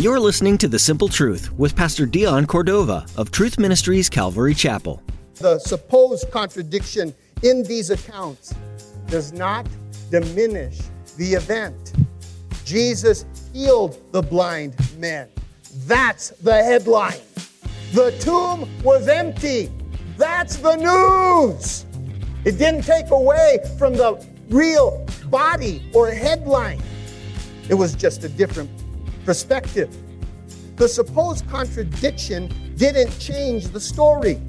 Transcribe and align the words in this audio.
You're 0.00 0.18
listening 0.18 0.56
to 0.56 0.68
The 0.68 0.78
Simple 0.78 1.10
Truth 1.10 1.52
with 1.58 1.76
Pastor 1.76 2.06
Dion 2.06 2.46
Cordova 2.46 3.04
of 3.18 3.30
Truth 3.30 3.58
Ministries 3.58 4.08
Calvary 4.08 4.54
Chapel. 4.54 5.02
The 5.34 5.58
supposed 5.58 6.30
contradiction 6.30 7.14
in 7.42 7.62
these 7.64 7.90
accounts 7.90 8.54
does 9.08 9.34
not 9.34 9.66
diminish 10.10 10.78
the 11.18 11.34
event. 11.34 11.92
Jesus 12.64 13.26
healed 13.52 14.00
the 14.12 14.22
blind 14.22 14.74
men. 14.98 15.28
That's 15.84 16.30
the 16.30 16.54
headline. 16.54 17.20
The 17.92 18.12
tomb 18.20 18.66
was 18.82 19.08
empty. 19.08 19.70
That's 20.16 20.56
the 20.56 20.76
news. 20.76 21.84
It 22.42 22.52
didn't 22.56 22.82
take 22.82 23.10
away 23.10 23.58
from 23.78 23.94
the 23.94 24.26
real 24.48 25.06
body 25.26 25.82
or 25.94 26.10
headline. 26.10 26.80
It 27.68 27.74
was 27.74 27.94
just 27.94 28.24
a 28.24 28.28
different 28.30 28.70
perspective. 29.26 29.94
The 30.76 30.88
supposed 30.88 31.46
contradiction 31.50 32.50
didn't 32.76 33.18
change 33.18 33.68
the 33.68 33.80
story. 33.80 34.40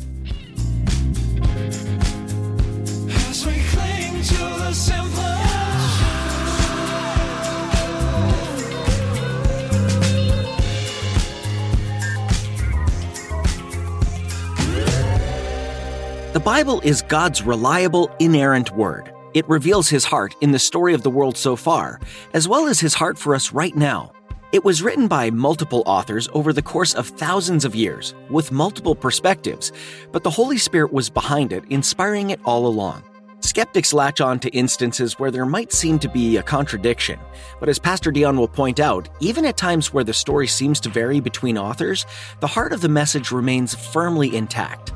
Bible 16.43 16.81
is 16.81 17.03
God's 17.03 17.43
reliable, 17.43 18.09
inerrant 18.17 18.71
word. 18.71 19.13
It 19.35 19.47
reveals 19.47 19.89
his 19.89 20.03
heart 20.03 20.33
in 20.41 20.51
the 20.51 20.57
story 20.57 20.95
of 20.95 21.03
the 21.03 21.09
world 21.11 21.37
so 21.37 21.55
far, 21.55 21.99
as 22.33 22.47
well 22.47 22.65
as 22.65 22.79
his 22.79 22.95
heart 22.95 23.19
for 23.19 23.35
us 23.35 23.51
right 23.51 23.75
now. 23.75 24.11
It 24.51 24.65
was 24.65 24.81
written 24.81 25.07
by 25.07 25.29
multiple 25.29 25.83
authors 25.85 26.27
over 26.33 26.51
the 26.51 26.63
course 26.63 26.95
of 26.95 27.05
thousands 27.07 27.63
of 27.63 27.75
years, 27.75 28.15
with 28.31 28.51
multiple 28.51 28.95
perspectives, 28.95 29.71
but 30.11 30.23
the 30.23 30.31
Holy 30.31 30.57
Spirit 30.57 30.91
was 30.91 31.11
behind 31.11 31.53
it, 31.53 31.63
inspiring 31.69 32.31
it 32.31 32.39
all 32.43 32.65
along. 32.65 33.03
Skeptics 33.41 33.93
latch 33.93 34.19
on 34.19 34.39
to 34.39 34.49
instances 34.49 35.19
where 35.19 35.29
there 35.29 35.45
might 35.45 35.71
seem 35.71 35.99
to 35.99 36.09
be 36.09 36.37
a 36.37 36.43
contradiction, 36.43 37.19
but 37.59 37.69
as 37.69 37.77
Pastor 37.77 38.11
Dion 38.11 38.35
will 38.35 38.47
point 38.47 38.79
out, 38.79 39.09
even 39.19 39.45
at 39.45 39.57
times 39.57 39.93
where 39.93 40.03
the 40.03 40.11
story 40.11 40.47
seems 40.47 40.79
to 40.79 40.89
vary 40.89 41.19
between 41.19 41.55
authors, 41.55 42.07
the 42.39 42.47
heart 42.47 42.73
of 42.73 42.81
the 42.81 42.89
message 42.89 43.31
remains 43.31 43.75
firmly 43.75 44.35
intact. 44.35 44.91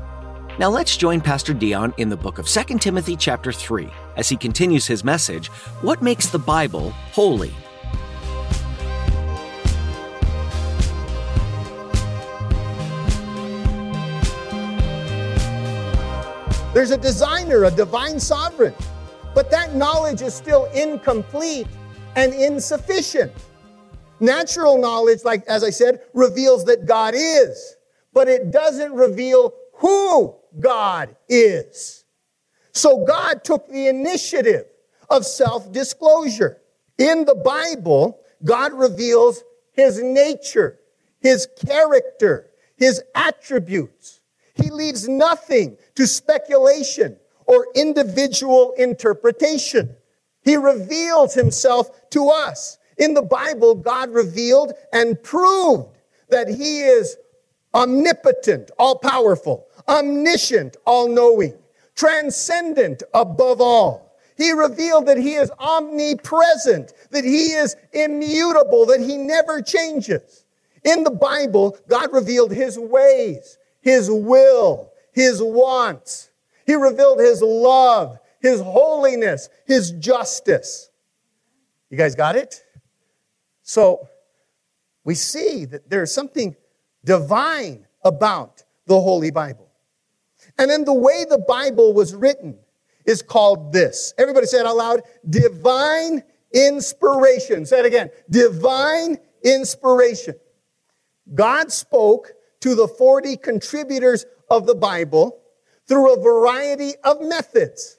Now 0.58 0.70
let's 0.70 0.96
join 0.96 1.20
Pastor 1.20 1.52
Dion 1.52 1.92
in 1.98 2.08
the 2.08 2.16
book 2.16 2.38
of 2.38 2.48
2 2.48 2.78
Timothy 2.78 3.14
chapter 3.14 3.52
3 3.52 3.90
as 4.16 4.30
he 4.30 4.38
continues 4.38 4.86
his 4.86 5.04
message, 5.04 5.48
What 5.82 6.00
Makes 6.00 6.30
the 6.30 6.38
Bible 6.38 6.92
Holy? 7.12 7.52
There's 16.72 16.90
a 16.90 16.96
designer, 16.96 17.64
a 17.64 17.70
divine 17.70 18.18
sovereign, 18.18 18.72
but 19.34 19.50
that 19.50 19.74
knowledge 19.74 20.22
is 20.22 20.32
still 20.32 20.70
incomplete 20.72 21.66
and 22.14 22.32
insufficient. 22.32 23.30
Natural 24.20 24.78
knowledge, 24.78 25.22
like 25.22 25.44
as 25.48 25.62
I 25.62 25.68
said, 25.68 26.00
reveals 26.14 26.64
that 26.64 26.86
God 26.86 27.12
is, 27.14 27.76
but 28.14 28.26
it 28.26 28.50
doesn't 28.50 28.94
reveal 28.94 29.52
who 29.74 30.34
God 30.58 31.16
is. 31.28 32.04
So 32.72 33.04
God 33.04 33.44
took 33.44 33.68
the 33.68 33.88
initiative 33.88 34.66
of 35.08 35.24
self 35.24 35.72
disclosure. 35.72 36.58
In 36.98 37.24
the 37.24 37.34
Bible, 37.34 38.20
God 38.44 38.72
reveals 38.72 39.42
his 39.72 40.02
nature, 40.02 40.78
his 41.20 41.48
character, 41.66 42.50
his 42.76 43.02
attributes. 43.14 44.20
He 44.54 44.70
leaves 44.70 45.08
nothing 45.08 45.76
to 45.94 46.06
speculation 46.06 47.16
or 47.46 47.68
individual 47.74 48.72
interpretation. 48.76 49.94
He 50.42 50.56
reveals 50.56 51.34
himself 51.34 52.10
to 52.10 52.28
us. 52.28 52.78
In 52.98 53.14
the 53.14 53.22
Bible, 53.22 53.74
God 53.74 54.10
revealed 54.10 54.72
and 54.92 55.22
proved 55.22 55.88
that 56.30 56.48
he 56.48 56.80
is 56.80 57.16
omnipotent, 57.76 58.70
all 58.78 58.98
powerful, 58.98 59.66
omniscient, 59.86 60.76
all 60.86 61.08
knowing, 61.08 61.54
transcendent 61.94 63.02
above 63.12 63.60
all. 63.60 64.16
He 64.36 64.52
revealed 64.52 65.06
that 65.06 65.18
he 65.18 65.34
is 65.34 65.50
omnipresent, 65.58 66.92
that 67.10 67.24
he 67.24 67.52
is 67.52 67.76
immutable, 67.92 68.86
that 68.86 69.00
he 69.00 69.16
never 69.16 69.60
changes. 69.62 70.44
In 70.84 71.04
the 71.04 71.10
Bible, 71.10 71.76
God 71.88 72.12
revealed 72.12 72.52
his 72.52 72.78
ways, 72.78 73.58
his 73.80 74.10
will, 74.10 74.90
his 75.12 75.42
wants. 75.42 76.30
He 76.66 76.74
revealed 76.74 77.20
his 77.20 77.42
love, 77.42 78.18
his 78.40 78.60
holiness, 78.60 79.48
his 79.66 79.92
justice. 79.92 80.90
You 81.90 81.98
guys 81.98 82.14
got 82.14 82.36
it? 82.36 82.62
So 83.62 84.08
we 85.04 85.14
see 85.14 85.64
that 85.66 85.88
there's 85.90 86.12
something 86.12 86.56
divine 87.06 87.86
about 88.04 88.64
the 88.86 89.00
Holy 89.00 89.30
Bible. 89.30 89.70
And 90.58 90.70
then 90.70 90.84
the 90.84 90.92
way 90.92 91.24
the 91.28 91.38
Bible 91.38 91.94
was 91.94 92.14
written 92.14 92.58
is 93.06 93.22
called 93.22 93.72
this. 93.72 94.12
Everybody 94.18 94.46
say 94.46 94.58
it 94.58 94.66
out 94.66 94.76
loud. 94.76 95.00
Divine 95.28 96.22
inspiration. 96.52 97.64
Say 97.64 97.80
it 97.80 97.86
again. 97.86 98.10
Divine 98.28 99.18
inspiration. 99.42 100.34
God 101.34 101.72
spoke 101.72 102.32
to 102.60 102.74
the 102.74 102.88
40 102.88 103.36
contributors 103.36 104.26
of 104.50 104.66
the 104.66 104.74
Bible 104.74 105.40
through 105.88 106.14
a 106.14 106.20
variety 106.20 106.92
of 107.04 107.20
methods. 107.20 107.98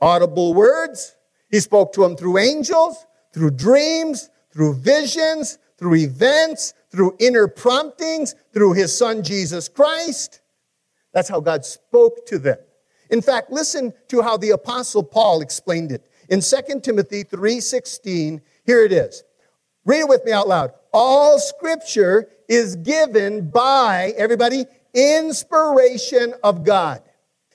Audible 0.00 0.54
words. 0.54 1.16
He 1.50 1.60
spoke 1.60 1.92
to 1.94 2.02
them 2.02 2.16
through 2.16 2.38
angels, 2.38 3.06
through 3.32 3.52
dreams, 3.52 4.30
through 4.52 4.74
visions, 4.74 5.58
through 5.78 5.96
events, 5.96 6.74
through 6.96 7.14
inner 7.20 7.46
promptings, 7.46 8.34
through 8.54 8.72
his 8.72 8.96
son 8.96 9.22
Jesus 9.22 9.68
Christ. 9.68 10.40
That's 11.12 11.28
how 11.28 11.40
God 11.40 11.64
spoke 11.64 12.24
to 12.26 12.38
them. 12.38 12.56
In 13.10 13.20
fact, 13.20 13.52
listen 13.52 13.92
to 14.08 14.22
how 14.22 14.38
the 14.38 14.50
apostle 14.50 15.04
Paul 15.04 15.42
explained 15.42 15.92
it. 15.92 16.08
In 16.30 16.40
2 16.40 16.82
Timothy 16.82 17.22
3:16, 17.22 18.40
here 18.64 18.82
it 18.82 18.92
is. 18.92 19.22
Read 19.84 20.00
it 20.00 20.08
with 20.08 20.24
me 20.24 20.32
out 20.32 20.48
loud. 20.48 20.72
All 20.92 21.38
scripture 21.38 22.30
is 22.48 22.76
given 22.76 23.50
by 23.50 24.14
everybody 24.16 24.64
inspiration 24.94 26.34
of 26.42 26.64
God. 26.64 27.02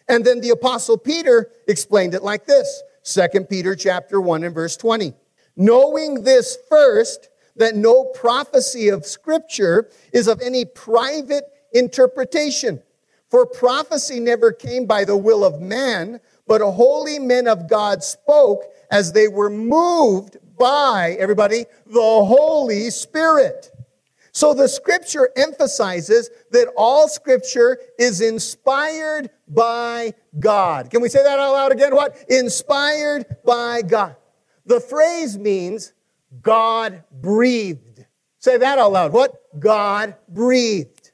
And 0.07 0.23
then 0.23 0.39
the 0.39 0.51
apostle 0.51 0.97
Peter 0.97 1.49
explained 1.67 2.13
it 2.13 2.23
like 2.23 2.45
this. 2.45 2.83
2 3.03 3.45
Peter 3.49 3.75
chapter 3.75 4.21
1 4.21 4.43
and 4.43 4.53
verse 4.53 4.77
20. 4.77 5.13
Knowing 5.55 6.23
this 6.23 6.57
first, 6.69 7.29
that 7.55 7.75
no 7.75 8.05
prophecy 8.05 8.89
of 8.89 9.05
scripture 9.05 9.89
is 10.13 10.27
of 10.27 10.41
any 10.41 10.65
private 10.65 11.43
interpretation. 11.73 12.81
For 13.29 13.45
prophecy 13.45 14.19
never 14.19 14.51
came 14.51 14.85
by 14.85 15.05
the 15.05 15.15
will 15.15 15.45
of 15.45 15.61
man, 15.61 16.19
but 16.47 16.61
holy 16.61 17.17
men 17.17 17.47
of 17.47 17.69
God 17.69 18.03
spoke 18.03 18.63
as 18.91 19.13
they 19.13 19.27
were 19.27 19.49
moved 19.49 20.37
by, 20.57 21.15
everybody, 21.17 21.65
the 21.87 22.01
Holy 22.01 22.89
Spirit. 22.89 23.71
So 24.33 24.53
the 24.53 24.67
scripture 24.67 25.29
emphasizes 25.35 26.29
that 26.51 26.71
all 26.77 27.07
scripture 27.07 27.77
is 27.99 28.21
inspired 28.21 29.29
by 29.47 30.13
God. 30.39 30.89
Can 30.89 31.01
we 31.01 31.09
say 31.09 31.23
that 31.23 31.39
out 31.39 31.53
loud 31.53 31.71
again? 31.71 31.95
What? 31.95 32.17
Inspired 32.29 33.25
by 33.45 33.81
God. 33.81 34.15
The 34.65 34.79
phrase 34.79 35.37
means 35.37 35.93
God 36.41 37.03
breathed. 37.11 38.05
Say 38.39 38.57
that 38.57 38.79
out 38.79 38.91
loud. 38.91 39.13
What? 39.13 39.35
God 39.59 40.15
breathed. 40.29 41.11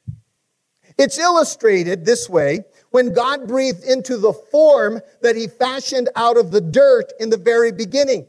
It's 0.98 1.18
illustrated 1.18 2.06
this 2.06 2.30
way 2.30 2.66
when 2.92 3.14
God 3.14 3.48
breathed 3.48 3.84
into 3.84 4.18
the 4.18 4.34
form 4.34 5.02
that 5.22 5.36
he 5.36 5.48
fashioned 5.48 6.10
out 6.16 6.38
of 6.38 6.52
the 6.52 6.62
dirt 6.62 7.12
in 7.20 7.30
the 7.30 7.38
very 7.38 7.72
beginning. 7.72 8.28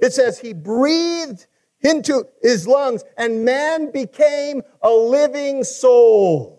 It 0.00 0.12
says 0.12 0.38
he 0.38 0.52
breathed 0.52 1.46
into 1.80 2.26
his 2.42 2.66
lungs 2.66 3.04
and 3.16 3.44
man 3.44 3.90
became 3.90 4.62
a 4.82 4.90
living 4.90 5.64
soul. 5.64 6.58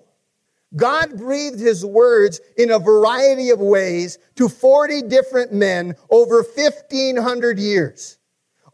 God 0.75 1.17
breathed 1.17 1.59
his 1.59 1.85
words 1.85 2.41
in 2.57 2.71
a 2.71 2.79
variety 2.79 3.51
of 3.51 3.59
ways 3.59 4.17
to 4.35 4.49
40 4.49 5.03
different 5.03 5.53
men 5.53 5.95
over 6.09 6.37
1500 6.41 7.59
years. 7.59 8.17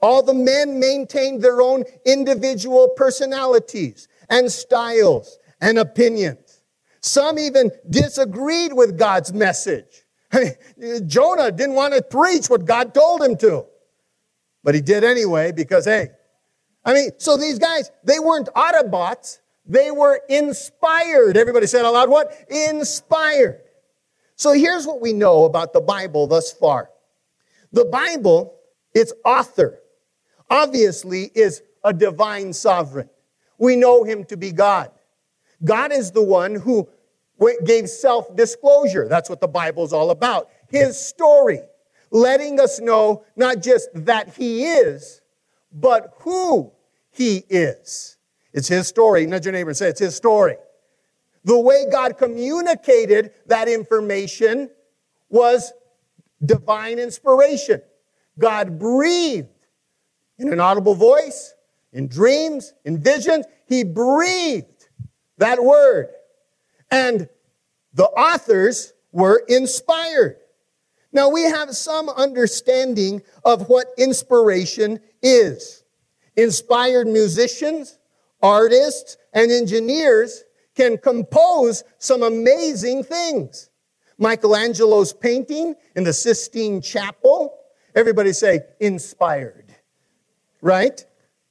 All 0.01 0.23
the 0.23 0.33
men 0.33 0.79
maintained 0.79 1.41
their 1.41 1.61
own 1.61 1.83
individual 2.05 2.89
personalities 2.95 4.07
and 4.29 4.51
styles 4.51 5.39
and 5.61 5.77
opinions. 5.77 6.61
Some 7.01 7.39
even 7.39 7.71
disagreed 7.89 8.73
with 8.73 8.97
God's 8.97 9.33
message. 9.33 10.05
Jonah 11.07 11.51
didn't 11.51 11.75
want 11.75 11.93
to 11.93 12.01
preach 12.01 12.49
what 12.49 12.65
God 12.65 12.93
told 12.93 13.21
him 13.21 13.35
to, 13.37 13.65
but 14.63 14.75
he 14.75 14.81
did 14.81 15.03
anyway 15.03 15.51
because, 15.51 15.85
hey, 15.85 16.09
I 16.85 16.93
mean, 16.93 17.11
so 17.17 17.37
these 17.37 17.59
guys, 17.59 17.91
they 18.03 18.19
weren't 18.19 18.47
Autobots, 18.55 19.39
they 19.65 19.91
were 19.91 20.21
inspired. 20.29 21.37
Everybody 21.37 21.67
said 21.67 21.85
aloud, 21.85 22.09
what? 22.09 22.33
Inspired. 22.49 23.61
So 24.35 24.53
here's 24.53 24.87
what 24.87 25.01
we 25.01 25.13
know 25.13 25.45
about 25.45 25.73
the 25.73 25.81
Bible 25.81 26.27
thus 26.27 26.51
far. 26.51 26.89
The 27.71 27.85
Bible, 27.85 28.55
its 28.93 29.13
author, 29.25 29.79
obviously 30.49 31.31
is 31.35 31.61
a 31.83 31.93
divine 31.93 32.53
sovereign. 32.53 33.09
We 33.57 33.75
know 33.75 34.03
him 34.03 34.23
to 34.25 34.37
be 34.37 34.51
God. 34.51 34.91
God 35.63 35.91
is 35.91 36.11
the 36.11 36.23
one 36.23 36.55
who 36.55 36.87
gave 37.65 37.89
self 37.89 38.35
disclosure. 38.35 39.07
That's 39.07 39.29
what 39.29 39.41
the 39.41 39.47
Bible 39.47 39.83
is 39.83 39.93
all 39.93 40.11
about. 40.11 40.49
His 40.69 40.99
story, 40.99 41.61
letting 42.11 42.59
us 42.59 42.79
know 42.79 43.23
not 43.35 43.61
just 43.61 43.89
that 43.93 44.35
he 44.35 44.65
is, 44.65 45.21
but 45.71 46.13
who 46.19 46.71
he 47.11 47.43
is. 47.49 48.17
It's 48.53 48.67
his 48.67 48.87
story. 48.87 49.25
Nudge 49.25 49.45
your 49.45 49.53
neighbor 49.53 49.69
and 49.69 49.77
say, 49.77 49.89
It's 49.89 49.99
his 49.99 50.15
story. 50.15 50.55
The 51.45 51.59
way 51.59 51.85
God 51.91 52.17
communicated 52.17 53.31
that 53.45 53.67
information 53.67 54.69
was 55.29 55.73
divine 56.43 56.99
inspiration. 56.99 57.81
God 58.37 58.79
breathed 58.79 59.47
in 60.39 60.51
an 60.51 60.59
audible 60.59 60.95
voice, 60.95 61.53
in 61.93 62.07
dreams, 62.07 62.73
in 62.85 63.01
visions. 63.01 63.45
He 63.67 63.83
breathed 63.83 64.87
that 65.37 65.63
word. 65.63 66.09
And 66.89 67.29
the 67.93 68.05
authors 68.05 68.93
were 69.11 69.43
inspired. 69.47 70.37
Now 71.11 71.29
we 71.29 71.43
have 71.43 71.75
some 71.75 72.09
understanding 72.09 73.21
of 73.43 73.67
what 73.67 73.87
inspiration 73.97 74.99
is. 75.21 75.83
Inspired 76.35 77.07
musicians, 77.07 77.97
artists, 78.41 79.17
and 79.33 79.51
engineers 79.51 80.43
can 80.75 80.97
compose 80.97 81.83
some 81.97 82.23
amazing 82.23 83.03
things. 83.03 83.69
Michelangelo's 84.17 85.13
painting 85.13 85.75
in 85.95 86.03
the 86.03 86.13
Sistine 86.13 86.81
Chapel, 86.81 87.57
everybody 87.95 88.33
say 88.33 88.61
inspired, 88.79 89.68
right? 90.61 91.03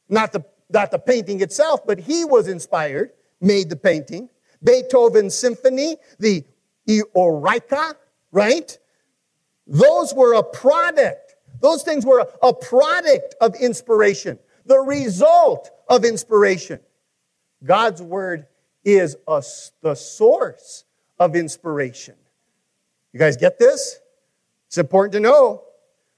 Not 0.09 0.33
the, 0.33 0.45
not 0.71 0.91
the 0.91 0.99
painting 0.99 1.41
itself, 1.41 1.87
but 1.87 1.99
he 1.99 2.25
was 2.25 2.49
inspired, 2.49 3.13
made 3.41 3.71
the 3.71 3.77
painting. 3.77 4.29
Beethoven's 4.63 5.35
symphony, 5.35 5.97
the 6.19 6.45
Eroica, 6.89 7.95
right? 8.33 8.79
Those 9.67 10.15
were 10.15 10.35
a 10.35 10.43
product. 10.43 11.37
Those 11.61 11.83
things 11.83 12.05
were 12.05 12.21
a, 12.21 12.49
a 12.49 12.55
product 12.55 13.35
of 13.41 13.55
inspiration, 13.57 14.39
the 14.65 14.79
result 14.79 15.71
of 15.89 16.05
inspiration. 16.05 16.81
God's 17.65 18.01
word 18.01 18.47
is 18.85 19.17
a, 19.27 19.43
the 19.83 19.95
source 19.95 20.85
of 21.19 21.37
inspiration. 21.37 22.15
You 23.13 23.19
guys 23.19 23.37
get 23.37 23.59
this? 23.59 23.99
It's 24.67 24.79
important 24.79 25.13
to 25.15 25.21
know. 25.21 25.65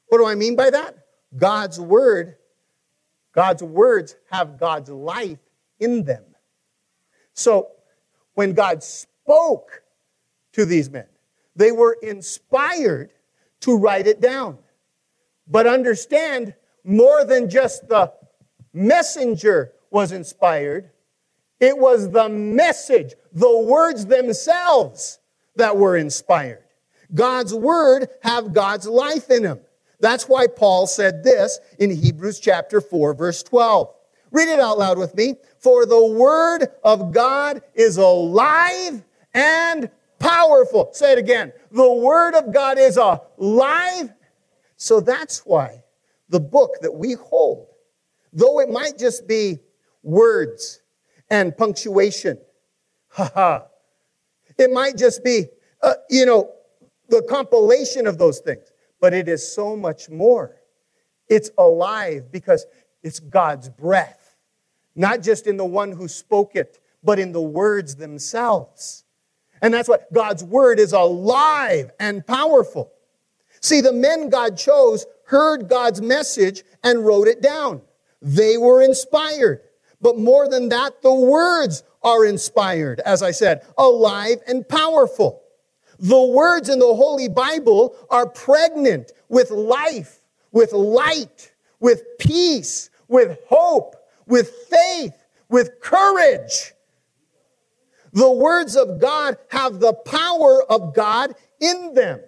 What 0.08 0.18
do 0.18 0.26
I 0.26 0.34
mean 0.34 0.56
by 0.56 0.70
that? 0.70 0.94
God's 1.36 1.78
word, 1.80 2.36
God's 3.32 3.62
words 3.62 4.16
have 4.30 4.58
God's 4.58 4.90
life 4.90 5.38
in 5.78 6.04
them. 6.04 6.24
So 7.32 7.68
when 8.34 8.52
God 8.52 8.82
spoke 8.82 9.82
to 10.52 10.64
these 10.64 10.90
men, 10.90 11.06
they 11.56 11.72
were 11.72 11.96
inspired 12.02 13.10
to 13.60 13.76
write 13.76 14.06
it 14.06 14.20
down. 14.20 14.58
But 15.46 15.66
understand, 15.66 16.54
more 16.84 17.24
than 17.24 17.50
just 17.50 17.88
the 17.88 18.12
messenger 18.72 19.72
was 19.90 20.12
inspired, 20.12 20.90
it 21.58 21.76
was 21.76 22.10
the 22.10 22.28
message, 22.28 23.14
the 23.32 23.58
words 23.58 24.06
themselves 24.06 25.18
that 25.56 25.76
were 25.76 25.96
inspired. 25.96 26.64
God's 27.12 27.52
word 27.52 28.08
have 28.22 28.52
God's 28.52 28.86
life 28.86 29.30
in 29.30 29.42
them. 29.42 29.60
That's 30.00 30.28
why 30.28 30.46
Paul 30.46 30.86
said 30.86 31.22
this 31.22 31.60
in 31.78 31.90
Hebrews 31.90 32.40
chapter 32.40 32.80
4 32.80 33.14
verse 33.14 33.42
12. 33.42 33.94
Read 34.32 34.48
it 34.48 34.60
out 34.60 34.78
loud 34.78 34.98
with 34.98 35.14
me. 35.14 35.34
For 35.58 35.84
the 35.86 36.06
word 36.06 36.68
of 36.84 37.12
God 37.12 37.62
is 37.74 37.96
alive 37.96 39.04
and 39.34 39.90
powerful. 40.18 40.90
Say 40.92 41.12
it 41.12 41.18
again. 41.18 41.52
The 41.72 41.92
word 41.92 42.34
of 42.34 42.52
God 42.52 42.78
is 42.78 42.96
alive. 42.96 44.12
So 44.76 45.00
that's 45.00 45.40
why 45.40 45.82
the 46.28 46.40
book 46.40 46.76
that 46.82 46.92
we 46.92 47.14
hold, 47.14 47.66
though 48.32 48.60
it 48.60 48.70
might 48.70 48.96
just 48.98 49.26
be 49.26 49.58
words 50.02 50.80
and 51.28 51.56
punctuation, 51.56 52.38
haha, 53.08 53.64
it 54.56 54.70
might 54.70 54.96
just 54.96 55.24
be, 55.24 55.46
uh, 55.82 55.94
you 56.08 56.24
know, 56.24 56.52
the 57.08 57.22
compilation 57.28 58.06
of 58.06 58.18
those 58.18 58.38
things, 58.38 58.70
but 59.00 59.12
it 59.12 59.28
is 59.28 59.52
so 59.52 59.76
much 59.76 60.08
more. 60.08 60.56
It's 61.28 61.50
alive 61.58 62.30
because 62.30 62.66
it's 63.02 63.20
God's 63.20 63.68
breath, 63.68 64.36
not 64.94 65.22
just 65.22 65.46
in 65.46 65.56
the 65.56 65.64
one 65.64 65.92
who 65.92 66.08
spoke 66.08 66.54
it, 66.54 66.78
but 67.02 67.18
in 67.18 67.32
the 67.32 67.40
words 67.40 67.96
themselves. 67.96 69.04
And 69.62 69.72
that's 69.72 69.88
what 69.88 70.12
God's 70.12 70.44
word 70.44 70.78
is 70.78 70.92
alive 70.92 71.90
and 71.98 72.26
powerful. 72.26 72.92
See, 73.60 73.80
the 73.80 73.92
men 73.92 74.30
God 74.30 74.56
chose 74.56 75.06
heard 75.26 75.68
God's 75.68 76.00
message 76.00 76.64
and 76.82 77.04
wrote 77.04 77.28
it 77.28 77.40
down. 77.40 77.82
They 78.22 78.56
were 78.56 78.82
inspired. 78.82 79.60
But 80.00 80.18
more 80.18 80.48
than 80.48 80.70
that, 80.70 81.02
the 81.02 81.14
words 81.14 81.82
are 82.02 82.24
inspired, 82.24 83.00
as 83.00 83.22
I 83.22 83.30
said, 83.30 83.66
alive 83.76 84.38
and 84.46 84.66
powerful. 84.66 85.39
The 86.00 86.24
words 86.24 86.70
in 86.70 86.78
the 86.78 86.94
Holy 86.94 87.28
Bible 87.28 87.94
are 88.08 88.26
pregnant 88.26 89.12
with 89.28 89.50
life, 89.50 90.20
with 90.50 90.72
light, 90.72 91.52
with 91.78 92.02
peace, 92.18 92.88
with 93.06 93.38
hope, 93.48 93.96
with 94.26 94.50
faith, 94.70 95.14
with 95.50 95.80
courage. 95.80 96.72
The 98.12 98.30
words 98.32 98.76
of 98.76 98.98
God 98.98 99.36
have 99.50 99.78
the 99.78 99.92
power 99.92 100.64
of 100.70 100.94
God 100.94 101.34
in 101.60 101.94
them. 101.94 102.20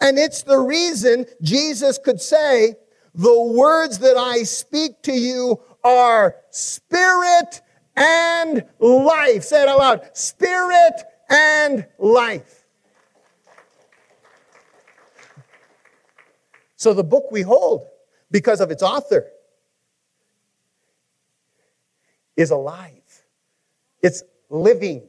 And 0.00 0.18
it's 0.18 0.42
the 0.42 0.58
reason 0.58 1.26
Jesus 1.42 1.98
could 1.98 2.20
say, 2.20 2.76
the 3.14 3.42
words 3.42 3.98
that 3.98 4.16
I 4.16 4.44
speak 4.44 5.02
to 5.02 5.12
you 5.12 5.60
are 5.84 6.36
spirit 6.50 7.60
and 7.94 8.64
life. 8.78 9.44
Say 9.44 9.62
it 9.62 9.68
out 9.68 9.78
loud. 9.78 10.16
Spirit 10.16 11.02
and 11.28 11.86
life. 11.98 12.61
So 16.82 16.92
the 16.92 17.04
book 17.04 17.30
we 17.30 17.42
hold, 17.42 17.86
because 18.32 18.60
of 18.60 18.72
its 18.72 18.82
author, 18.82 19.30
is 22.36 22.50
alive. 22.50 23.22
It's 24.02 24.24
living. 24.50 25.08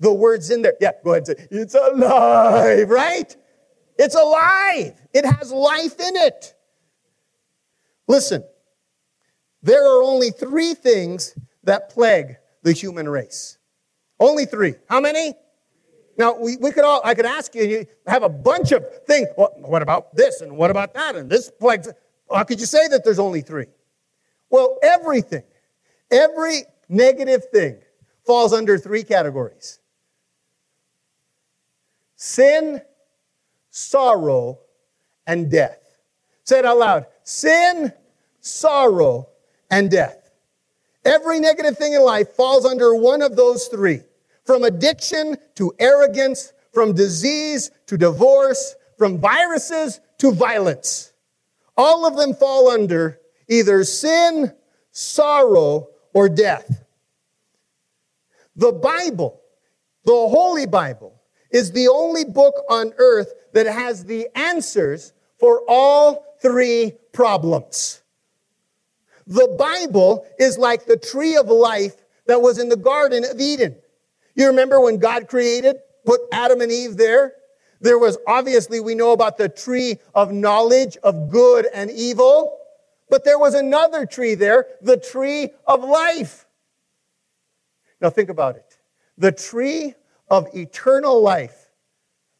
The 0.00 0.12
words 0.12 0.50
in 0.50 0.62
there. 0.62 0.74
Yeah, 0.80 0.90
go 1.04 1.12
ahead 1.12 1.28
and 1.28 1.38
say, 1.38 1.46
it's 1.52 1.76
alive, 1.76 2.90
right? 2.90 3.36
It's 3.96 4.16
alive. 4.16 5.00
It 5.14 5.24
has 5.24 5.52
life 5.52 6.00
in 6.00 6.16
it. 6.16 6.54
Listen, 8.08 8.42
there 9.62 9.84
are 9.84 10.02
only 10.02 10.30
three 10.32 10.74
things 10.74 11.38
that 11.62 11.90
plague 11.90 12.38
the 12.64 12.72
human 12.72 13.08
race. 13.08 13.56
Only 14.18 14.46
three. 14.46 14.74
How 14.88 14.98
many? 14.98 15.34
Now, 16.18 16.36
we, 16.36 16.56
we 16.56 16.72
could 16.72 16.84
all, 16.84 17.00
I 17.04 17.14
could 17.14 17.26
ask 17.26 17.54
you, 17.54 17.62
you 17.62 17.86
have 18.06 18.24
a 18.24 18.28
bunch 18.28 18.72
of 18.72 18.84
things. 19.06 19.28
Well, 19.36 19.52
what 19.56 19.82
about 19.82 20.14
this? 20.16 20.40
And 20.40 20.56
what 20.56 20.70
about 20.70 20.92
that? 20.94 21.14
And 21.14 21.30
this 21.30 21.48
plagues. 21.48 21.88
How 22.30 22.42
could 22.42 22.58
you 22.58 22.66
say 22.66 22.88
that 22.88 23.04
there's 23.04 23.20
only 23.20 23.40
three? 23.40 23.66
Well, 24.50 24.78
everything, 24.82 25.44
every 26.10 26.64
negative 26.88 27.44
thing 27.52 27.78
falls 28.26 28.52
under 28.52 28.76
three 28.78 29.04
categories 29.04 29.78
sin, 32.16 32.82
sorrow, 33.70 34.58
and 35.26 35.48
death. 35.48 35.78
Say 36.42 36.58
it 36.58 36.64
out 36.66 36.78
loud 36.78 37.06
sin, 37.22 37.92
sorrow, 38.40 39.28
and 39.70 39.88
death. 39.88 40.30
Every 41.04 41.38
negative 41.38 41.78
thing 41.78 41.92
in 41.92 42.02
life 42.02 42.30
falls 42.30 42.66
under 42.66 42.94
one 42.94 43.22
of 43.22 43.36
those 43.36 43.68
three 43.68 44.02
from 44.48 44.64
addiction 44.64 45.36
to 45.56 45.74
arrogance, 45.78 46.54
from 46.72 46.94
disease 46.94 47.70
to 47.84 47.98
divorce, 47.98 48.76
from 48.96 49.18
viruses 49.18 50.00
to 50.16 50.32
violence. 50.32 51.12
All 51.76 52.06
of 52.06 52.16
them 52.16 52.32
fall 52.32 52.70
under 52.70 53.20
either 53.46 53.84
sin, 53.84 54.54
sorrow, 54.90 55.88
or 56.14 56.30
death. 56.30 56.82
The 58.56 58.72
Bible, 58.72 59.38
the 60.06 60.12
Holy 60.12 60.64
Bible, 60.64 61.20
is 61.50 61.72
the 61.72 61.88
only 61.88 62.24
book 62.24 62.54
on 62.70 62.94
earth 62.96 63.30
that 63.52 63.66
has 63.66 64.06
the 64.06 64.28
answers 64.34 65.12
for 65.38 65.62
all 65.68 66.24
three 66.40 66.94
problems. 67.12 68.00
The 69.26 69.54
Bible 69.58 70.24
is 70.38 70.56
like 70.56 70.86
the 70.86 70.96
tree 70.96 71.36
of 71.36 71.48
life 71.48 71.96
that 72.26 72.40
was 72.40 72.58
in 72.58 72.70
the 72.70 72.76
Garden 72.76 73.26
of 73.26 73.38
Eden. 73.38 73.76
You 74.38 74.46
remember 74.46 74.80
when 74.80 74.98
God 74.98 75.26
created, 75.26 75.78
put 76.06 76.20
Adam 76.30 76.60
and 76.60 76.70
Eve 76.70 76.96
there? 76.96 77.32
There 77.80 77.98
was 77.98 78.18
obviously, 78.24 78.78
we 78.78 78.94
know 78.94 79.10
about 79.10 79.36
the 79.36 79.48
tree 79.48 79.98
of 80.14 80.30
knowledge 80.30 80.96
of 80.98 81.28
good 81.28 81.66
and 81.74 81.90
evil, 81.90 82.56
but 83.10 83.24
there 83.24 83.38
was 83.38 83.54
another 83.54 84.06
tree 84.06 84.36
there, 84.36 84.66
the 84.80 84.96
tree 84.96 85.50
of 85.66 85.82
life. 85.82 86.46
Now 88.00 88.10
think 88.10 88.28
about 88.30 88.54
it. 88.54 88.78
The 89.16 89.32
tree 89.32 89.94
of 90.30 90.46
eternal 90.54 91.20
life. 91.20 91.70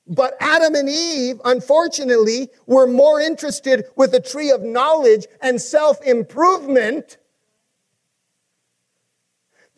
But 0.06 0.36
Adam 0.38 0.76
and 0.76 0.88
Eve, 0.88 1.40
unfortunately, 1.44 2.50
were 2.66 2.86
more 2.86 3.20
interested 3.20 3.86
with 3.96 4.12
the 4.12 4.20
tree 4.20 4.52
of 4.52 4.62
knowledge 4.62 5.26
and 5.42 5.60
self 5.60 6.00
improvement. 6.02 7.18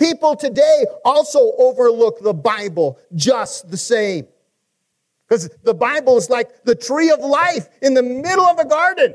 People 0.01 0.35
today 0.35 0.87
also 1.05 1.53
overlook 1.59 2.21
the 2.21 2.33
Bible 2.33 2.99
just 3.15 3.71
the 3.71 3.77
same. 3.77 4.27
Because 5.29 5.51
the 5.63 5.75
Bible 5.75 6.17
is 6.17 6.31
like 6.31 6.65
the 6.65 6.75
tree 6.75 7.11
of 7.11 7.21
life 7.21 7.69
in 7.83 7.93
the 7.93 8.03
middle 8.03 8.47
of 8.47 8.59
a 8.59 8.65
garden. 8.65 9.15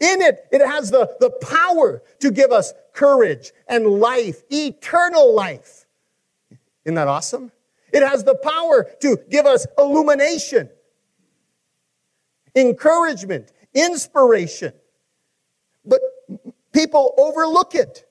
In 0.00 0.20
it, 0.20 0.46
it 0.52 0.60
has 0.60 0.90
the, 0.90 1.16
the 1.20 1.30
power 1.30 2.02
to 2.20 2.30
give 2.30 2.52
us 2.52 2.74
courage 2.92 3.52
and 3.66 3.86
life, 3.86 4.42
eternal 4.50 5.34
life. 5.34 5.86
Isn't 6.84 6.96
that 6.96 7.08
awesome? 7.08 7.50
It 7.90 8.06
has 8.06 8.24
the 8.24 8.34
power 8.34 8.86
to 9.00 9.16
give 9.30 9.46
us 9.46 9.66
illumination, 9.78 10.68
encouragement, 12.54 13.52
inspiration. 13.72 14.74
But 15.86 16.00
people 16.72 17.14
overlook 17.16 17.74
it. 17.74 18.04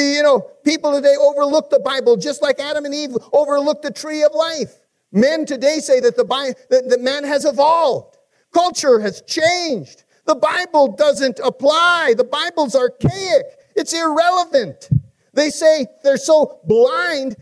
You 0.00 0.22
know, 0.22 0.50
people 0.62 0.92
today 0.92 1.14
overlook 1.18 1.70
the 1.70 1.80
Bible 1.80 2.16
just 2.16 2.42
like 2.42 2.60
Adam 2.60 2.84
and 2.84 2.94
Eve 2.94 3.16
overlooked 3.32 3.82
the 3.82 3.90
tree 3.90 4.22
of 4.22 4.32
life. 4.34 4.74
Men 5.10 5.46
today 5.46 5.78
say 5.78 6.00
that 6.00 6.16
the 6.16 6.24
Bible, 6.24 6.58
that, 6.68 7.00
man 7.00 7.24
has 7.24 7.44
evolved. 7.44 8.18
Culture 8.52 9.00
has 9.00 9.22
changed. 9.22 10.04
The 10.26 10.34
Bible 10.34 10.94
doesn't 10.96 11.40
apply. 11.42 12.14
The 12.16 12.24
Bible's 12.24 12.74
archaic. 12.74 13.46
It's 13.74 13.94
irrelevant. 13.94 14.90
They 15.32 15.50
say 15.50 15.86
they're 16.02 16.16
so 16.16 16.60
blind 16.64 17.36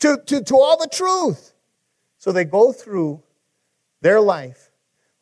to, 0.00 0.20
to, 0.26 0.42
to 0.42 0.54
all 0.56 0.78
the 0.78 0.88
truth. 0.88 1.52
So 2.16 2.32
they 2.32 2.44
go 2.44 2.72
through 2.72 3.22
their 4.00 4.20
life 4.20 4.70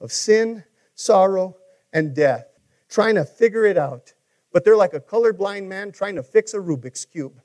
of 0.00 0.12
sin, 0.12 0.64
sorrow, 0.94 1.56
and 1.92 2.14
death, 2.14 2.46
trying 2.88 3.16
to 3.16 3.24
figure 3.24 3.64
it 3.64 3.76
out. 3.76 4.14
But 4.56 4.64
they're 4.64 4.74
like 4.74 4.94
a 4.94 5.00
colorblind 5.00 5.66
man 5.66 5.92
trying 5.92 6.14
to 6.14 6.22
fix 6.22 6.54
a 6.54 6.56
Rubik's 6.56 7.04
Cube. 7.04 7.42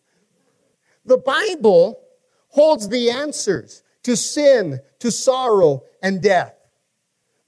The 1.03 1.17
Bible 1.17 1.99
holds 2.47 2.87
the 2.87 3.09
answers 3.09 3.83
to 4.03 4.15
sin, 4.15 4.79
to 4.99 5.11
sorrow, 5.11 5.83
and 6.01 6.21
death. 6.21 6.55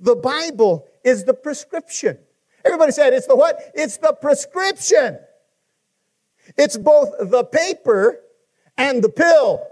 The 0.01 0.17
Bible 0.17 0.85
is 1.05 1.23
the 1.23 1.33
prescription. 1.33 2.17
Everybody 2.65 2.91
said 2.91 3.13
it's 3.13 3.25
the 3.25 3.37
what? 3.37 3.71
It's 3.73 3.95
the 3.95 4.11
prescription. 4.11 5.17
It's 6.57 6.75
both 6.75 7.13
the 7.21 7.45
paper 7.45 8.19
and 8.77 9.01
the 9.01 9.07
pill. 9.07 9.65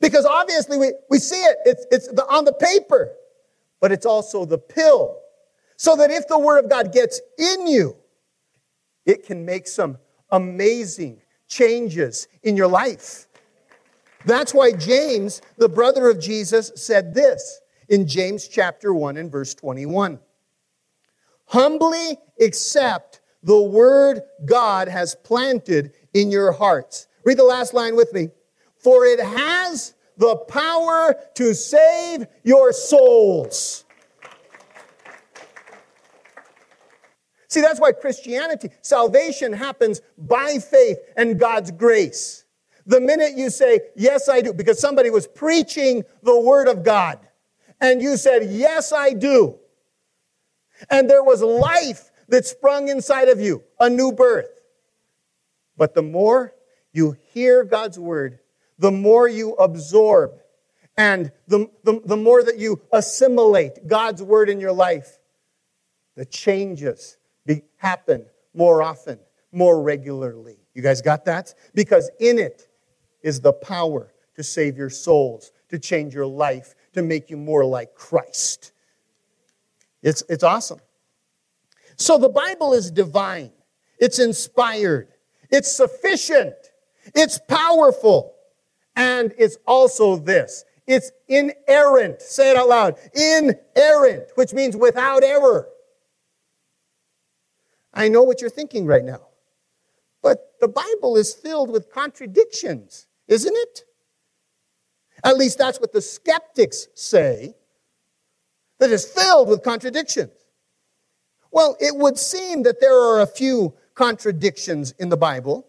Because 0.00 0.24
obviously 0.24 0.78
we, 0.78 0.92
we 1.08 1.18
see 1.18 1.36
it, 1.36 1.58
it's, 1.64 1.86
it's 1.92 2.08
the, 2.08 2.26
on 2.26 2.44
the 2.44 2.54
paper, 2.54 3.12
but 3.80 3.92
it's 3.92 4.04
also 4.04 4.44
the 4.44 4.58
pill. 4.58 5.20
So 5.76 5.94
that 5.94 6.10
if 6.10 6.26
the 6.26 6.40
Word 6.40 6.64
of 6.64 6.68
God 6.68 6.92
gets 6.92 7.20
in 7.38 7.68
you, 7.68 7.98
it 9.06 9.26
can 9.26 9.44
make 9.44 9.66
some 9.66 9.98
amazing 10.30 11.20
changes 11.48 12.28
in 12.42 12.56
your 12.56 12.68
life. 12.68 13.26
That's 14.24 14.54
why 14.54 14.72
James, 14.72 15.42
the 15.56 15.68
brother 15.68 16.08
of 16.08 16.20
Jesus, 16.20 16.72
said 16.76 17.14
this 17.14 17.60
in 17.88 18.06
James 18.06 18.48
chapter 18.48 18.94
1 18.94 19.16
and 19.16 19.30
verse 19.30 19.54
21. 19.54 20.18
Humbly 21.46 22.18
accept 22.40 23.20
the 23.42 23.60
word 23.60 24.22
God 24.44 24.88
has 24.88 25.14
planted 25.14 25.92
in 26.14 26.30
your 26.30 26.52
hearts. 26.52 27.08
Read 27.24 27.38
the 27.38 27.44
last 27.44 27.74
line 27.74 27.96
with 27.96 28.12
me. 28.12 28.30
For 28.76 29.04
it 29.04 29.20
has 29.20 29.94
the 30.16 30.36
power 30.36 31.16
to 31.34 31.54
save 31.54 32.26
your 32.42 32.72
souls. 32.72 33.81
See, 37.52 37.60
that's 37.60 37.78
why 37.78 37.92
Christianity, 37.92 38.70
salvation 38.80 39.52
happens 39.52 40.00
by 40.16 40.56
faith 40.56 40.96
and 41.18 41.38
God's 41.38 41.70
grace. 41.70 42.46
The 42.86 42.98
minute 42.98 43.36
you 43.36 43.50
say, 43.50 43.80
Yes, 43.94 44.26
I 44.30 44.40
do, 44.40 44.54
because 44.54 44.80
somebody 44.80 45.10
was 45.10 45.26
preaching 45.26 46.02
the 46.22 46.40
Word 46.40 46.66
of 46.66 46.82
God, 46.82 47.18
and 47.78 48.00
you 48.00 48.16
said, 48.16 48.44
Yes, 48.50 48.90
I 48.90 49.12
do, 49.12 49.58
and 50.88 51.10
there 51.10 51.22
was 51.22 51.42
life 51.42 52.10
that 52.28 52.46
sprung 52.46 52.88
inside 52.88 53.28
of 53.28 53.38
you, 53.38 53.62
a 53.78 53.90
new 53.90 54.12
birth. 54.12 54.48
But 55.76 55.92
the 55.92 56.00
more 56.00 56.54
you 56.94 57.18
hear 57.34 57.64
God's 57.64 57.98
Word, 57.98 58.38
the 58.78 58.90
more 58.90 59.28
you 59.28 59.52
absorb, 59.56 60.40
and 60.96 61.30
the, 61.48 61.70
the, 61.84 62.00
the 62.02 62.16
more 62.16 62.42
that 62.42 62.58
you 62.58 62.80
assimilate 62.90 63.86
God's 63.86 64.22
Word 64.22 64.48
in 64.48 64.58
your 64.58 64.72
life, 64.72 65.18
the 66.16 66.24
changes 66.24 67.18
be, 67.46 67.62
happen 67.76 68.26
more 68.54 68.82
often, 68.82 69.18
more 69.50 69.82
regularly. 69.82 70.58
You 70.74 70.82
guys 70.82 71.02
got 71.02 71.24
that? 71.26 71.54
Because 71.74 72.10
in 72.20 72.38
it, 72.38 72.68
is 73.22 73.40
the 73.40 73.52
power 73.52 74.12
to 74.34 74.42
save 74.42 74.76
your 74.76 74.90
souls, 74.90 75.52
to 75.68 75.78
change 75.78 76.14
your 76.14 76.26
life, 76.26 76.74
to 76.92 77.02
make 77.02 77.30
you 77.30 77.36
more 77.36 77.64
like 77.64 77.94
Christ. 77.94 78.72
It's, 80.02 80.22
it's 80.28 80.42
awesome. 80.42 80.80
So 81.96 82.18
the 82.18 82.28
Bible 82.28 82.72
is 82.72 82.90
divine, 82.90 83.52
it's 83.98 84.18
inspired, 84.18 85.08
it's 85.50 85.70
sufficient, 85.70 86.54
it's 87.14 87.38
powerful, 87.48 88.34
and 88.96 89.32
it's 89.38 89.56
also 89.66 90.16
this 90.16 90.64
it's 90.86 91.12
inerrant. 91.28 92.20
Say 92.20 92.50
it 92.50 92.56
out 92.56 92.68
loud 92.68 92.98
inerrant, 93.14 94.24
which 94.34 94.52
means 94.52 94.76
without 94.76 95.22
error. 95.22 95.68
I 97.94 98.08
know 98.08 98.22
what 98.22 98.40
you're 98.40 98.50
thinking 98.50 98.86
right 98.86 99.04
now. 99.04 99.28
But 100.22 100.54
the 100.60 100.68
Bible 100.68 101.16
is 101.16 101.34
filled 101.34 101.70
with 101.70 101.90
contradictions 101.92 103.06
isn't 103.32 103.56
it? 103.56 103.84
At 105.24 105.36
least 105.38 105.58
that's 105.58 105.80
what 105.80 105.92
the 105.92 106.02
skeptics 106.02 106.88
say, 106.94 107.54
that 108.78 108.90
is 108.90 109.04
filled 109.04 109.48
with 109.48 109.62
contradictions. 109.62 110.32
Well, 111.50 111.76
it 111.80 111.96
would 111.96 112.18
seem 112.18 112.62
that 112.64 112.80
there 112.80 112.98
are 112.98 113.20
a 113.20 113.26
few 113.26 113.74
contradictions 113.94 114.92
in 114.98 115.08
the 115.08 115.16
Bible, 115.16 115.66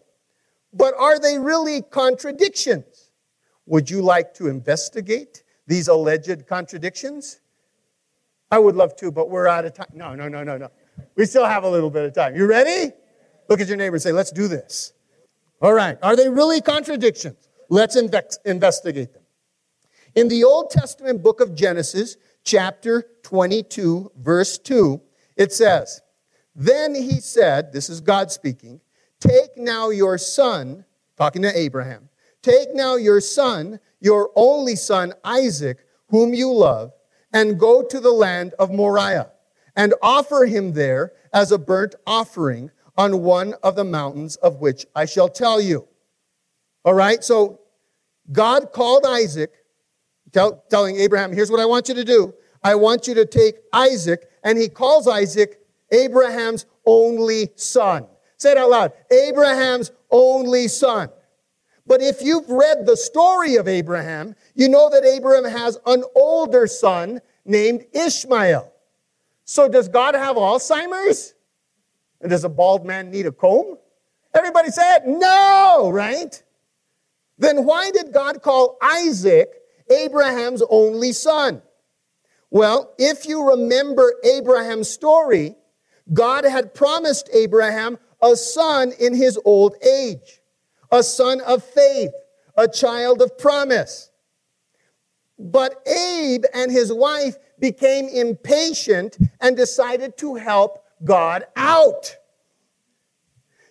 but 0.72 0.94
are 0.98 1.18
they 1.18 1.38
really 1.38 1.82
contradictions? 1.82 3.10
Would 3.66 3.88
you 3.88 4.02
like 4.02 4.34
to 4.34 4.48
investigate 4.48 5.42
these 5.66 5.88
alleged 5.88 6.46
contradictions? 6.46 7.40
I 8.50 8.58
would 8.58 8.76
love 8.76 8.96
to, 8.96 9.10
but 9.12 9.30
we're 9.30 9.46
out 9.46 9.64
of 9.64 9.74
time. 9.74 9.86
No, 9.94 10.14
no, 10.14 10.28
no, 10.28 10.42
no, 10.42 10.58
no. 10.58 10.68
We 11.16 11.26
still 11.26 11.44
have 11.44 11.64
a 11.64 11.70
little 11.70 11.90
bit 11.90 12.04
of 12.04 12.14
time. 12.14 12.34
You 12.34 12.46
ready? 12.46 12.92
Look 13.48 13.60
at 13.60 13.68
your 13.68 13.76
neighbor 13.76 13.96
and 13.96 14.02
say, 14.02 14.12
let's 14.12 14.32
do 14.32 14.48
this. 14.48 14.92
All 15.60 15.72
right. 15.72 15.98
Are 16.02 16.16
they 16.16 16.28
really 16.28 16.60
contradictions? 16.60 17.48
Let's 17.68 17.96
inve- 17.96 18.38
investigate 18.44 19.12
them. 19.12 19.22
In 20.14 20.28
the 20.28 20.44
Old 20.44 20.70
Testament 20.70 21.22
book 21.22 21.40
of 21.40 21.54
Genesis, 21.54 22.16
chapter 22.44 23.04
22, 23.22 24.12
verse 24.16 24.58
2, 24.58 25.00
it 25.36 25.52
says, 25.52 26.00
Then 26.54 26.94
he 26.94 27.20
said, 27.20 27.72
this 27.72 27.88
is 27.88 28.00
God 28.00 28.30
speaking, 28.30 28.80
Take 29.20 29.56
now 29.56 29.90
your 29.90 30.18
son, 30.18 30.84
talking 31.16 31.42
to 31.42 31.58
Abraham, 31.58 32.08
take 32.42 32.74
now 32.74 32.96
your 32.96 33.20
son, 33.20 33.80
your 34.00 34.30
only 34.36 34.76
son, 34.76 35.14
Isaac, 35.24 35.78
whom 36.08 36.34
you 36.34 36.52
love, 36.52 36.92
and 37.32 37.58
go 37.58 37.82
to 37.82 37.98
the 37.98 38.12
land 38.12 38.54
of 38.58 38.70
Moriah, 38.70 39.30
and 39.76 39.94
offer 40.02 40.46
him 40.46 40.72
there 40.72 41.12
as 41.32 41.52
a 41.52 41.58
burnt 41.58 41.94
offering 42.06 42.70
on 42.96 43.22
one 43.22 43.54
of 43.62 43.76
the 43.76 43.84
mountains 43.84 44.36
of 44.36 44.60
which 44.60 44.86
I 44.94 45.04
shall 45.04 45.28
tell 45.28 45.60
you. 45.60 45.88
All 46.84 46.94
right, 46.94 47.24
so 47.24 47.60
God 48.30 48.72
called 48.72 49.04
Isaac, 49.06 49.52
tell, 50.32 50.62
telling 50.70 50.96
Abraham, 50.96 51.32
here's 51.32 51.50
what 51.50 51.60
I 51.60 51.66
want 51.66 51.88
you 51.88 51.94
to 51.94 52.04
do. 52.04 52.34
I 52.62 52.74
want 52.76 53.06
you 53.06 53.14
to 53.14 53.26
take 53.26 53.56
Isaac, 53.72 54.28
and 54.42 54.56
he 54.58 54.68
calls 54.68 55.08
Isaac 55.08 55.60
Abraham's 55.90 56.66
only 56.86 57.50
son. 57.56 58.06
Say 58.36 58.52
it 58.52 58.58
out 58.58 58.70
loud 58.70 58.92
Abraham's 59.10 59.90
only 60.10 60.68
son. 60.68 61.08
But 61.86 62.00
if 62.00 62.22
you've 62.22 62.48
read 62.48 62.86
the 62.86 62.96
story 62.96 63.56
of 63.56 63.68
Abraham, 63.68 64.34
You 64.54 64.68
know 64.68 64.88
that 64.90 65.04
Abraham 65.04 65.44
has 65.44 65.78
an 65.86 66.04
older 66.14 66.66
son 66.66 67.20
named 67.44 67.84
Ishmael. 67.92 68.72
So 69.44 69.68
does 69.68 69.88
God 69.88 70.14
have 70.14 70.36
Alzheimer's? 70.36 71.34
And 72.20 72.30
does 72.30 72.44
a 72.44 72.48
bald 72.48 72.86
man 72.86 73.10
need 73.10 73.26
a 73.26 73.32
comb? 73.32 73.76
Everybody 74.34 74.70
said 74.70 75.06
no, 75.06 75.90
right? 75.92 76.42
Then 77.38 77.64
why 77.64 77.90
did 77.90 78.12
God 78.12 78.42
call 78.42 78.78
Isaac 78.82 79.50
Abraham's 79.90 80.62
only 80.70 81.12
son? 81.12 81.62
Well, 82.50 82.94
if 82.98 83.26
you 83.26 83.50
remember 83.50 84.14
Abraham's 84.24 84.88
story, 84.88 85.56
God 86.12 86.44
had 86.44 86.74
promised 86.74 87.28
Abraham 87.32 87.98
a 88.22 88.36
son 88.36 88.92
in 88.98 89.14
his 89.14 89.38
old 89.44 89.76
age, 89.84 90.40
a 90.90 91.02
son 91.02 91.40
of 91.42 91.64
faith, 91.64 92.12
a 92.56 92.68
child 92.68 93.20
of 93.20 93.36
promise. 93.36 94.10
But 95.38 95.86
Abe 95.86 96.44
and 96.54 96.70
his 96.70 96.92
wife 96.92 97.36
became 97.58 98.08
impatient 98.08 99.18
and 99.40 99.56
decided 99.56 100.16
to 100.18 100.34
help 100.34 100.84
God 101.04 101.44
out. 101.56 102.16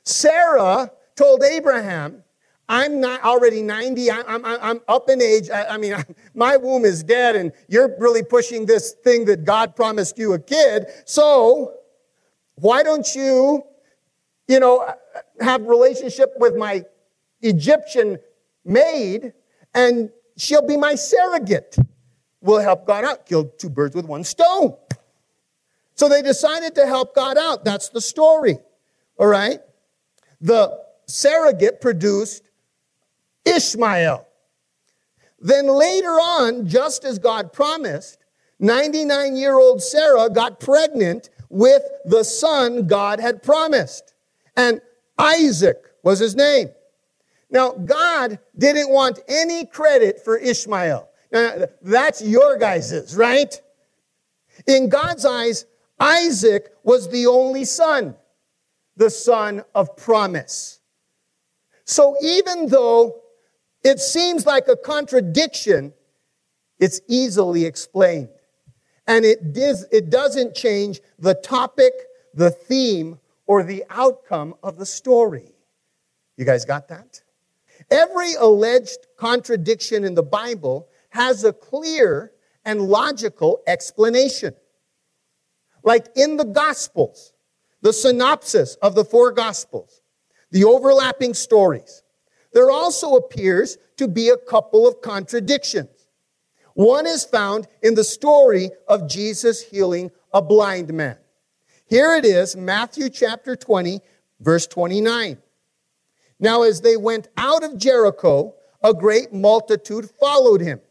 Sarah 0.04 0.92
told 1.16 1.44
Abraham, 1.44 2.24
I'm 2.70 3.02
not 3.02 3.24
already 3.24 3.62
90. 3.62 4.12
I'm, 4.12 4.24
I'm, 4.28 4.46
I'm 4.46 4.82
up 4.88 5.10
in 5.10 5.22
age. 5.22 5.50
I, 5.50 5.66
I 5.66 5.78
mean, 5.78 5.96
my 6.34 6.58
womb 6.58 6.86
is 6.86 7.04
dead 7.04 7.36
and 7.36 7.52
you're 7.68 7.96
really 8.00 8.24
pushing 8.24 8.66
this 8.66 8.94
thing 9.04 9.26
that 9.26 9.44
God 9.44 9.76
promised 9.76 10.18
you 10.18 10.34
a 10.34 10.40
kid. 10.40 10.88
So 11.06 11.76
why 12.56 12.84
don't 12.84 13.14
you, 13.16 13.64
you 14.48 14.60
know, 14.60 14.88
have 15.40 15.64
relationship 15.64 16.34
with 16.38 16.56
my 16.56 16.84
Egyptian 17.42 18.18
maid 18.64 19.34
and 19.74 20.10
she'll 20.38 20.66
be 20.66 20.78
my 20.78 20.96
surrogate. 20.96 21.78
We'll 22.44 22.60
help 22.60 22.86
God 22.86 23.06
out. 23.06 23.26
Kill 23.26 23.46
two 23.46 23.70
birds 23.70 23.96
with 23.96 24.06
one 24.06 24.26
stone. 24.26 24.76
So 25.96 26.10
they 26.10 26.22
decided 26.22 26.76
to 26.76 26.86
help 26.86 27.16
God 27.16 27.38
out. 27.38 27.64
That's 27.64 27.90
the 27.90 28.02
story. 28.02 28.58
All 29.18 29.28
right. 29.28 29.60
The 30.42 30.78
surrogate 31.08 31.80
produced 31.80 32.44
Ishmael. 33.46 34.28
Then 35.40 35.68
later 35.68 36.10
on, 36.10 36.68
just 36.68 37.06
as 37.06 37.18
God 37.18 37.54
promised, 37.54 38.18
99 38.60 39.38
year 39.38 39.58
old 39.58 39.82
Sarah 39.82 40.30
got 40.30 40.60
pregnant 40.60 41.30
with 41.50 41.84
the 42.06 42.24
son 42.24 42.88
God 42.88 43.22
had 43.22 43.42
promised. 43.42 44.14
And 44.58 44.82
Isaac 45.18 45.82
was 46.04 46.20
his 46.20 46.36
name. 46.36 46.70
Now, 47.50 47.72
God 47.72 48.40
didn't 48.58 48.90
want 48.90 49.20
any 49.30 49.66
credit 49.66 50.26
for 50.26 50.38
Ishmael. 50.38 51.08
Now, 51.34 51.66
that's 51.82 52.22
your 52.22 52.58
guys's, 52.58 53.18
right? 53.18 53.60
In 54.68 54.88
God's 54.88 55.26
eyes, 55.26 55.66
Isaac 56.00 56.70
was 56.84 57.10
the 57.10 57.26
only 57.26 57.66
son, 57.66 58.16
the 58.96 59.10
son 59.10 59.64
of 59.74 59.98
promise. 59.98 60.80
So 61.86 62.16
even 62.22 62.68
though 62.68 63.22
it 63.84 64.00
seems 64.00 64.46
like 64.46 64.68
a 64.68 64.78
contradiction, 64.78 65.94
it's 66.80 67.02
easily 67.08 67.66
explained. 67.66 68.30
And 69.08 69.26
it, 69.26 69.54
does, 69.54 69.86
it 69.92 70.10
doesn't 70.10 70.56
change 70.56 71.02
the 71.18 71.34
topic, 71.34 71.94
the 72.34 72.52
theme, 72.52 73.20
or 73.48 73.64
the 73.64 73.84
outcome 73.90 74.54
of 74.62 74.78
the 74.78 74.86
story. 74.86 75.52
You 76.38 76.46
guys 76.46 76.64
got 76.64 76.88
that? 76.90 77.22
Every 77.90 78.34
alleged 78.36 79.08
contradiction 79.18 80.06
in 80.06 80.14
the 80.14 80.24
Bible 80.24 80.88
has 81.14 81.44
a 81.44 81.54
clear 81.54 82.32
and 82.66 82.82
logical 82.82 83.62
explanation. 83.68 84.56
Like 85.84 86.08
in 86.16 86.38
the 86.38 86.46
Gospels, 86.46 87.34
the 87.82 87.94
synopsis 87.94 88.76
of 88.82 88.96
the 88.96 89.06
four 89.06 89.32
Gospels, 89.32 90.02
the 90.50 90.64
overlapping 90.64 91.36
stories, 91.36 92.02
there 92.52 92.72
also 92.72 93.16
appears 93.16 93.78
to 93.98 94.08
be 94.08 94.30
a 94.30 94.38
couple 94.38 94.88
of 94.88 95.02
contradictions. 95.02 96.08
One 96.74 97.06
is 97.06 97.24
found 97.24 97.68
in 97.84 97.94
the 97.94 98.04
story 98.04 98.72
of 98.88 99.08
Jesus 99.08 99.62
healing 99.62 100.10
a 100.34 100.42
blind 100.42 100.92
man. 100.96 101.18
Here 101.86 102.16
it 102.16 102.26
is, 102.26 102.56
Matthew 102.56 103.10
chapter 103.10 103.56
20, 103.56 104.02
verse 104.40 104.66
29. 104.66 105.38
Now, 106.40 106.64
as 106.64 106.82
they 106.82 106.98
went 106.98 107.28
out 107.38 107.64
of 107.64 107.78
Jericho, 107.78 108.56
a 108.84 108.96
great 108.96 109.32
multitude 109.32 110.10
followed 110.20 110.62
him. 110.62 110.82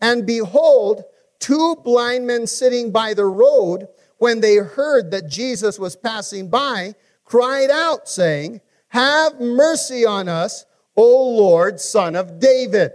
And 0.00 0.26
behold, 0.26 1.04
two 1.38 1.76
blind 1.84 2.26
men 2.26 2.46
sitting 2.46 2.90
by 2.90 3.14
the 3.14 3.26
road, 3.26 3.88
when 4.18 4.40
they 4.40 4.56
heard 4.56 5.10
that 5.10 5.28
Jesus 5.28 5.78
was 5.78 5.96
passing 5.96 6.48
by, 6.48 6.94
cried 7.24 7.70
out, 7.70 8.08
saying, 8.08 8.60
Have 8.88 9.40
mercy 9.40 10.06
on 10.06 10.28
us, 10.28 10.64
O 10.96 11.28
Lord, 11.36 11.80
son 11.80 12.16
of 12.16 12.38
David. 12.38 12.92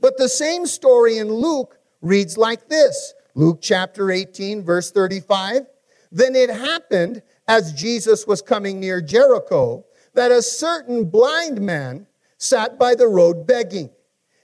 But 0.00 0.18
the 0.18 0.28
same 0.28 0.66
story 0.66 1.18
in 1.18 1.32
Luke 1.32 1.78
reads 2.00 2.36
like 2.36 2.68
this 2.68 3.14
Luke 3.34 3.60
chapter 3.62 4.10
18, 4.10 4.62
verse 4.62 4.90
35. 4.90 5.62
Then 6.10 6.34
it 6.34 6.50
happened 6.50 7.22
as 7.48 7.72
Jesus 7.72 8.26
was 8.26 8.42
coming 8.42 8.78
near 8.80 9.00
Jericho 9.00 9.84
that 10.14 10.30
a 10.30 10.42
certain 10.42 11.04
blind 11.04 11.60
man 11.60 12.06
sat 12.36 12.78
by 12.78 12.94
the 12.94 13.06
road 13.06 13.46
begging. 13.46 13.90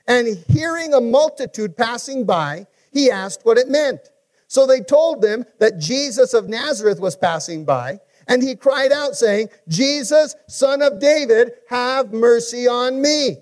And 0.08 0.42
hearing 0.48 0.94
a 0.94 1.00
multitude 1.00 1.76
passing 1.76 2.24
by, 2.24 2.66
he 2.92 3.10
asked 3.10 3.44
what 3.44 3.58
it 3.58 3.68
meant. 3.68 4.00
So 4.48 4.66
they 4.66 4.80
told 4.80 5.22
him 5.22 5.44
that 5.58 5.78
Jesus 5.78 6.32
of 6.32 6.48
Nazareth 6.48 6.98
was 6.98 7.14
passing 7.14 7.66
by, 7.66 8.00
and 8.26 8.42
he 8.42 8.56
cried 8.56 8.90
out, 8.90 9.14
saying, 9.14 9.50
Jesus, 9.68 10.34
son 10.48 10.80
of 10.80 10.98
David, 10.98 11.52
have 11.68 12.12
mercy 12.12 12.66
on 12.66 13.00
me. 13.02 13.36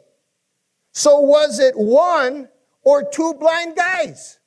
So 0.92 1.20
was 1.20 1.60
it 1.60 1.74
one 1.76 2.48
or 2.82 3.08
two 3.08 3.34
blind 3.34 3.76
guys? 3.76 4.40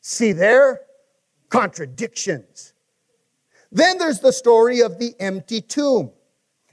See 0.00 0.32
there? 0.32 0.80
Contradictions. 1.50 2.72
Then 3.70 3.98
there's 3.98 4.20
the 4.20 4.32
story 4.32 4.80
of 4.80 4.98
the 4.98 5.14
empty 5.20 5.60
tomb. 5.60 6.10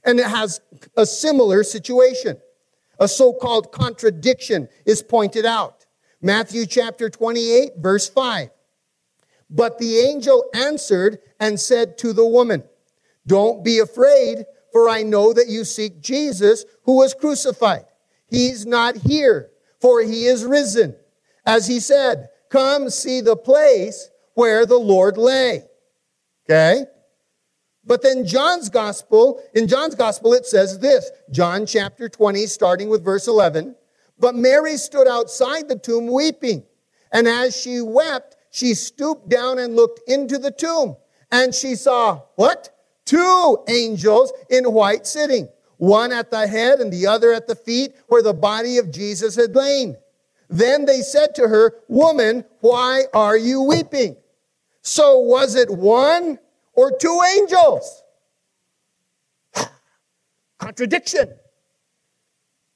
And 0.03 0.19
it 0.19 0.27
has 0.27 0.61
a 0.95 1.05
similar 1.05 1.63
situation. 1.63 2.37
A 2.99 3.07
so-called 3.07 3.71
contradiction 3.71 4.69
is 4.85 5.01
pointed 5.01 5.45
out. 5.45 5.85
Matthew 6.21 6.65
chapter 6.65 7.09
28, 7.09 7.73
verse 7.77 8.09
5. 8.09 8.49
But 9.49 9.77
the 9.77 9.99
angel 9.99 10.45
answered 10.53 11.19
and 11.39 11.59
said 11.59 11.97
to 11.99 12.13
the 12.13 12.25
woman, 12.25 12.63
Don't 13.27 13.63
be 13.63 13.79
afraid, 13.79 14.45
for 14.71 14.89
I 14.89 15.03
know 15.03 15.33
that 15.33 15.47
you 15.47 15.63
seek 15.63 16.01
Jesus 16.01 16.65
who 16.83 16.97
was 16.97 17.13
crucified. 17.13 17.85
He's 18.27 18.65
not 18.65 18.97
here, 18.97 19.51
for 19.79 20.01
he 20.01 20.25
is 20.25 20.43
risen. 20.43 20.95
As 21.45 21.67
he 21.67 21.79
said, 21.79 22.29
come 22.49 22.89
see 22.89 23.21
the 23.21 23.37
place 23.37 24.09
where 24.33 24.65
the 24.65 24.79
Lord 24.79 25.17
lay. 25.17 25.63
Okay? 26.49 26.85
But 27.85 28.01
then 28.01 28.25
John's 28.25 28.69
gospel, 28.69 29.41
in 29.53 29.67
John's 29.67 29.95
gospel, 29.95 30.33
it 30.33 30.45
says 30.45 30.79
this, 30.79 31.11
John 31.31 31.65
chapter 31.65 32.09
20, 32.09 32.45
starting 32.47 32.89
with 32.89 33.03
verse 33.03 33.27
11. 33.27 33.75
But 34.19 34.35
Mary 34.35 34.77
stood 34.77 35.07
outside 35.07 35.67
the 35.67 35.77
tomb 35.77 36.11
weeping. 36.11 36.63
And 37.11 37.27
as 37.27 37.55
she 37.55 37.81
wept, 37.81 38.37
she 38.51 38.73
stooped 38.73 39.29
down 39.29 39.59
and 39.59 39.75
looked 39.75 40.01
into 40.07 40.37
the 40.37 40.51
tomb. 40.51 40.97
And 41.31 41.53
she 41.53 41.75
saw, 41.75 42.21
what? 42.35 42.69
Two 43.05 43.63
angels 43.67 44.33
in 44.49 44.71
white 44.71 45.05
sitting 45.05 45.49
one 45.77 46.11
at 46.11 46.31
the 46.31 46.47
head 46.47 46.79
and 46.79 46.91
the 46.91 47.07
other 47.07 47.33
at 47.33 47.47
the 47.47 47.55
feet 47.55 47.95
where 48.07 48.21
the 48.21 48.33
body 48.33 48.77
of 48.77 48.91
Jesus 48.91 49.35
had 49.35 49.55
lain. 49.55 49.97
Then 50.49 50.85
they 50.85 51.01
said 51.01 51.35
to 51.35 51.47
her, 51.47 51.75
Woman, 51.87 52.45
why 52.59 53.03
are 53.13 53.37
you 53.37 53.61
weeping? 53.61 54.15
So 54.81 55.19
was 55.19 55.55
it 55.55 55.69
one 55.69 56.39
or 56.75 56.91
two 56.97 57.21
angels? 57.37 58.03
Contradiction. 60.59 61.33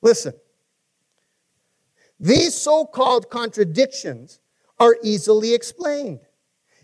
Listen, 0.01 0.33
these 2.19 2.53
so 2.55 2.85
called 2.85 3.29
contradictions 3.29 4.39
are 4.79 4.97
easily 5.03 5.53
explained. 5.53 6.19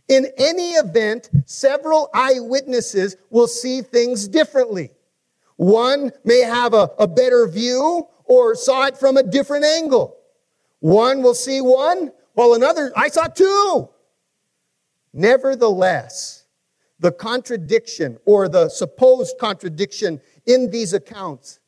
In 0.08 0.28
any 0.38 0.72
event, 0.72 1.30
several 1.46 2.10
eyewitnesses 2.14 3.16
will 3.30 3.48
see 3.48 3.82
things 3.82 4.28
differently. 4.28 4.92
One 5.56 6.12
may 6.24 6.42
have 6.42 6.74
a, 6.74 6.92
a 7.00 7.08
better 7.08 7.48
view 7.48 8.08
or 8.26 8.56
saw 8.56 8.86
it 8.86 8.98
from 8.98 9.18
a 9.18 9.24
different 9.24 9.66
angle. 9.66 10.18
One 10.80 11.24
will 11.24 11.34
see 11.34 11.62
one, 11.62 12.12
while 12.34 12.54
another, 12.54 12.92
I 12.96 13.08
saw 13.08 13.26
two. 13.26 13.90
Nevertheless, 15.14 16.45
the 17.00 17.12
contradiction 17.12 18.18
or 18.26 18.48
the 18.48 18.70
supposed 18.70 19.38
contradiction 19.40 20.22
in 20.46 20.70
these 20.70 20.94
accounts 20.94 21.60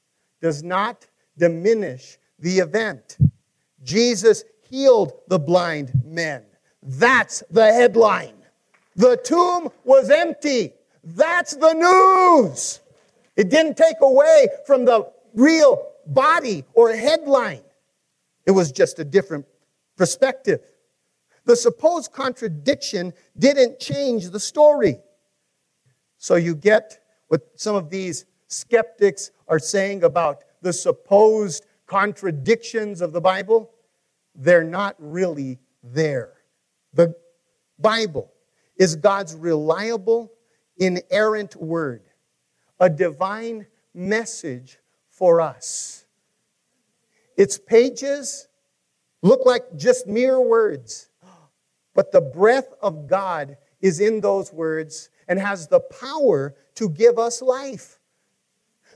does 0.41 0.63
not 0.63 1.05
diminish 1.37 2.17
the 2.39 2.59
event. 2.59 3.17
Jesus 3.83 4.43
healed 4.69 5.13
the 5.27 5.39
blind 5.39 5.91
men. 6.05 6.43
That's 6.81 7.43
the 7.49 7.65
headline. 7.65 8.35
The 8.95 9.17
tomb 9.17 9.69
was 9.83 10.09
empty. 10.09 10.73
That's 11.03 11.55
the 11.55 11.73
news. 11.73 12.81
It 13.35 13.49
didn't 13.49 13.77
take 13.77 13.97
away 14.01 14.47
from 14.65 14.85
the 14.85 15.11
real 15.33 15.87
body 16.07 16.63
or 16.73 16.91
headline. 16.93 17.61
It 18.45 18.51
was 18.51 18.71
just 18.71 18.99
a 18.99 19.05
different 19.05 19.45
perspective. 19.97 20.61
The 21.45 21.55
supposed 21.55 22.11
contradiction 22.11 23.13
didn't 23.37 23.79
change 23.79 24.29
the 24.29 24.39
story. 24.39 24.99
So 26.17 26.35
you 26.35 26.55
get 26.55 26.99
what 27.27 27.41
some 27.55 27.75
of 27.75 27.89
these 27.89 28.25
skeptics 28.47 29.31
are 29.47 29.59
saying 29.59 30.03
about 30.03 30.39
the 30.61 30.73
supposed 30.73 31.65
contradictions 31.85 33.01
of 33.01 33.13
the 33.13 33.21
Bible. 33.21 33.71
They're 34.35 34.63
not 34.63 34.95
really 34.99 35.59
there. 35.83 36.33
The 36.93 37.15
Bible 37.79 38.31
is 38.77 38.95
God's 38.95 39.35
reliable, 39.35 40.31
inerrant 40.77 41.55
word, 41.55 42.03
a 42.79 42.89
divine 42.89 43.67
message 43.93 44.79
for 45.09 45.41
us. 45.41 46.05
Its 47.35 47.57
pages 47.57 48.47
look 49.21 49.45
like 49.45 49.63
just 49.75 50.07
mere 50.07 50.39
words, 50.39 51.09
but 51.93 52.11
the 52.11 52.21
breath 52.21 52.73
of 52.81 53.07
God 53.07 53.57
is 53.81 53.99
in 53.99 54.21
those 54.21 54.51
words 54.51 55.09
and 55.27 55.39
has 55.39 55.67
the 55.67 55.79
power 55.79 56.55
to 56.75 56.89
give 56.89 57.17
us 57.17 57.41
life. 57.41 57.99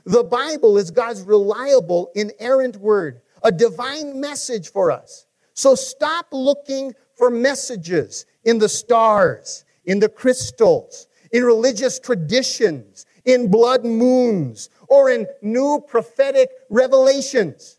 The 0.04 0.24
Bible 0.24 0.78
is 0.78 0.90
God's 0.90 1.22
reliable, 1.22 2.10
inerrant 2.14 2.76
word, 2.76 3.22
a 3.42 3.52
divine 3.52 4.20
message 4.20 4.70
for 4.70 4.90
us. 4.90 5.26
So 5.54 5.74
stop 5.74 6.26
looking 6.32 6.94
for 7.16 7.30
messages 7.30 8.26
in 8.44 8.58
the 8.58 8.68
stars, 8.68 9.64
in 9.84 9.98
the 9.98 10.08
crystals, 10.08 11.06
in 11.30 11.44
religious 11.44 12.00
traditions, 12.00 13.06
in 13.24 13.50
blood 13.50 13.84
moons, 13.84 14.70
or 14.88 15.10
in 15.10 15.26
new 15.40 15.84
prophetic 15.86 16.50
revelations. 16.68 17.78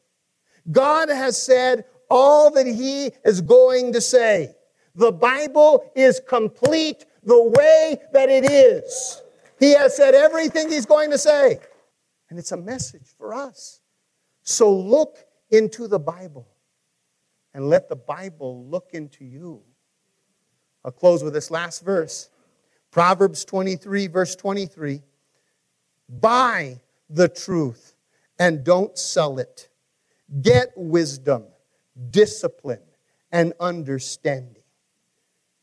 God 0.71 1.09
has 1.09 1.41
said 1.41 1.85
all 2.09 2.51
that 2.51 2.67
He 2.67 3.11
is 3.25 3.41
going 3.41 3.93
to 3.93 4.01
say. 4.01 4.55
The 4.95 5.11
Bible 5.11 5.91
is 5.95 6.21
complete 6.27 7.05
the 7.25 7.43
way 7.43 7.97
that 8.13 8.29
it 8.29 8.49
is. 8.49 9.21
He 9.59 9.73
has 9.73 9.95
said 9.95 10.13
everything 10.13 10.69
He's 10.69 10.85
going 10.85 11.11
to 11.11 11.17
say. 11.17 11.59
And 12.29 12.39
it's 12.39 12.51
a 12.51 12.57
message 12.57 13.07
for 13.17 13.33
us. 13.33 13.81
So 14.43 14.73
look 14.73 15.17
into 15.51 15.87
the 15.87 15.99
Bible 15.99 16.47
and 17.53 17.69
let 17.69 17.89
the 17.89 17.95
Bible 17.95 18.65
look 18.67 18.89
into 18.93 19.23
you. 19.23 19.61
I'll 20.83 20.91
close 20.91 21.23
with 21.23 21.33
this 21.33 21.51
last 21.51 21.83
verse 21.83 22.29
Proverbs 22.91 23.43
23, 23.45 24.07
verse 24.07 24.35
23. 24.35 25.01
Buy 26.09 26.79
the 27.09 27.27
truth 27.27 27.95
and 28.37 28.63
don't 28.63 28.97
sell 28.97 29.39
it. 29.39 29.69
Get 30.41 30.73
wisdom, 30.75 31.45
discipline, 32.09 32.81
and 33.31 33.53
understanding. 33.59 34.63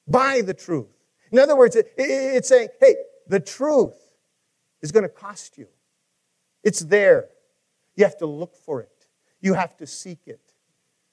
Buy 0.08 0.42
the 0.44 0.54
truth. 0.54 0.99
In 1.30 1.38
other 1.38 1.56
words, 1.56 1.76
it's 1.76 2.48
saying, 2.48 2.68
hey, 2.80 2.96
the 3.26 3.40
truth 3.40 3.98
is 4.82 4.92
going 4.92 5.04
to 5.04 5.08
cost 5.08 5.56
you. 5.58 5.68
It's 6.64 6.80
there. 6.80 7.28
You 7.96 8.04
have 8.04 8.18
to 8.18 8.26
look 8.26 8.56
for 8.56 8.80
it, 8.80 9.06
you 9.40 9.54
have 9.54 9.76
to 9.78 9.86
seek 9.86 10.20
it. 10.26 10.40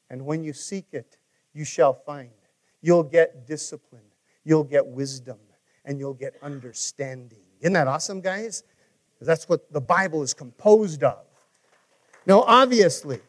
And 0.09 0.25
when 0.25 0.43
you 0.43 0.53
seek 0.53 0.87
it, 0.93 1.17
you 1.53 1.65
shall 1.65 1.93
find. 1.93 2.29
You'll 2.81 3.03
get 3.03 3.45
discipline, 3.45 4.05
you'll 4.45 4.63
get 4.63 4.85
wisdom, 4.85 5.37
and 5.83 5.99
you'll 5.99 6.13
get 6.13 6.35
understanding. 6.41 7.41
Isn't 7.59 7.73
that 7.73 7.87
awesome, 7.87 8.21
guys? 8.21 8.63
That's 9.19 9.49
what 9.49 9.73
the 9.73 9.81
Bible 9.81 10.21
is 10.21 10.33
composed 10.33 11.03
of. 11.03 11.25
Now, 12.25 12.41
obviously, 12.41 13.19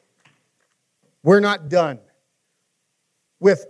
we're 1.23 1.41
not 1.41 1.69
done 1.69 1.99
with 3.41 3.67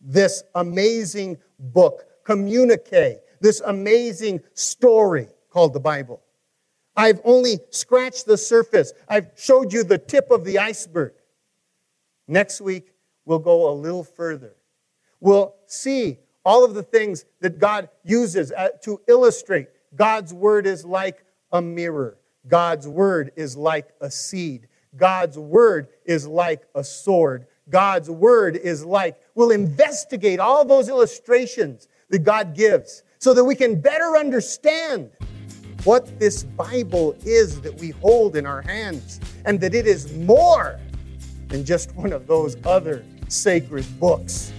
this 0.00 0.42
amazing 0.54 1.38
book, 1.58 2.04
communique, 2.24 3.18
this 3.40 3.60
amazing 3.60 4.40
story 4.54 5.28
called 5.50 5.72
the 5.72 5.80
Bible. 5.80 6.22
I've 6.96 7.20
only 7.24 7.58
scratched 7.70 8.26
the 8.26 8.36
surface. 8.36 8.92
I've 9.08 9.30
showed 9.36 9.72
you 9.72 9.82
the 9.82 9.98
tip 9.98 10.30
of 10.30 10.44
the 10.44 10.58
iceberg. 10.58 11.12
Next 12.28 12.60
week, 12.60 12.92
we'll 13.24 13.38
go 13.38 13.70
a 13.70 13.74
little 13.74 14.04
further. 14.04 14.54
We'll 15.20 15.54
see 15.66 16.18
all 16.44 16.64
of 16.64 16.74
the 16.74 16.82
things 16.82 17.24
that 17.40 17.58
God 17.58 17.88
uses 18.04 18.52
uh, 18.52 18.70
to 18.82 19.00
illustrate 19.08 19.68
God's 19.94 20.32
word 20.32 20.66
is 20.66 20.84
like 20.84 21.24
a 21.50 21.60
mirror. 21.60 22.18
God's 22.46 22.88
word 22.88 23.32
is 23.36 23.56
like 23.56 23.90
a 24.00 24.10
seed. 24.10 24.68
God's 24.96 25.38
word 25.38 25.88
is 26.04 26.26
like 26.26 26.62
a 26.74 26.82
sword. 26.82 27.46
God's 27.68 28.10
word 28.10 28.56
is 28.56 28.84
like, 28.84 29.16
we'll 29.34 29.50
investigate 29.50 30.40
all 30.40 30.64
those 30.64 30.88
illustrations 30.88 31.88
that 32.12 32.20
God 32.20 32.54
gives 32.54 33.02
so 33.18 33.34
that 33.34 33.42
we 33.42 33.54
can 33.54 33.80
better 33.80 34.16
understand 34.16 35.10
what 35.84 36.20
this 36.20 36.44
Bible 36.44 37.16
is 37.24 37.60
that 37.62 37.74
we 37.74 37.90
hold 37.90 38.36
in 38.36 38.46
our 38.46 38.62
hands 38.62 39.18
and 39.46 39.58
that 39.60 39.74
it 39.74 39.86
is 39.86 40.12
more 40.18 40.78
than 41.48 41.64
just 41.64 41.92
one 41.96 42.12
of 42.12 42.26
those 42.26 42.56
other 42.64 43.02
sacred 43.28 43.86
books. 43.98 44.52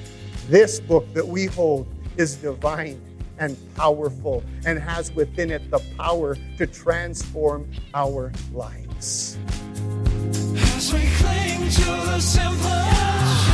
This 0.50 0.80
book 0.80 1.06
that 1.14 1.26
we 1.26 1.46
hold 1.46 1.88
is 2.18 2.36
divine 2.36 3.00
and 3.38 3.56
powerful 3.76 4.44
and 4.66 4.80
has 4.80 5.14
within 5.14 5.52
it 5.52 5.70
the 5.70 5.80
power 5.96 6.36
to 6.58 6.68
transform 6.68 7.70
our 7.94 8.32
lives. 8.52 9.38
As 10.76 10.92
we 10.92 11.02
cling 11.18 11.70
to 11.70 11.86
the 11.86 12.20
simple 12.20 13.53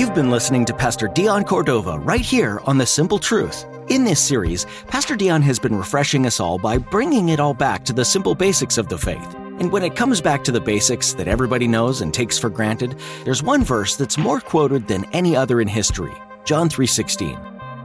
You've 0.00 0.14
been 0.14 0.30
listening 0.30 0.64
to 0.64 0.72
Pastor 0.72 1.08
Dion 1.08 1.44
Cordova 1.44 1.98
right 1.98 2.22
here 2.22 2.62
on 2.64 2.78
The 2.78 2.86
Simple 2.86 3.18
Truth. 3.18 3.66
In 3.88 4.02
this 4.02 4.18
series, 4.18 4.64
Pastor 4.86 5.14
Dion 5.14 5.42
has 5.42 5.58
been 5.58 5.76
refreshing 5.76 6.24
us 6.24 6.40
all 6.40 6.56
by 6.56 6.78
bringing 6.78 7.28
it 7.28 7.38
all 7.38 7.52
back 7.52 7.84
to 7.84 7.92
the 7.92 8.02
simple 8.02 8.34
basics 8.34 8.78
of 8.78 8.88
the 8.88 8.96
faith. 8.96 9.34
And 9.58 9.70
when 9.70 9.82
it 9.82 9.96
comes 9.96 10.22
back 10.22 10.42
to 10.44 10.52
the 10.52 10.60
basics 10.60 11.12
that 11.12 11.28
everybody 11.28 11.68
knows 11.68 12.00
and 12.00 12.14
takes 12.14 12.38
for 12.38 12.48
granted, 12.48 12.98
there's 13.26 13.42
one 13.42 13.62
verse 13.62 13.94
that's 13.94 14.16
more 14.16 14.40
quoted 14.40 14.88
than 14.88 15.04
any 15.12 15.36
other 15.36 15.60
in 15.60 15.68
history. 15.68 16.14
John 16.46 16.70
3:16. 16.70 17.38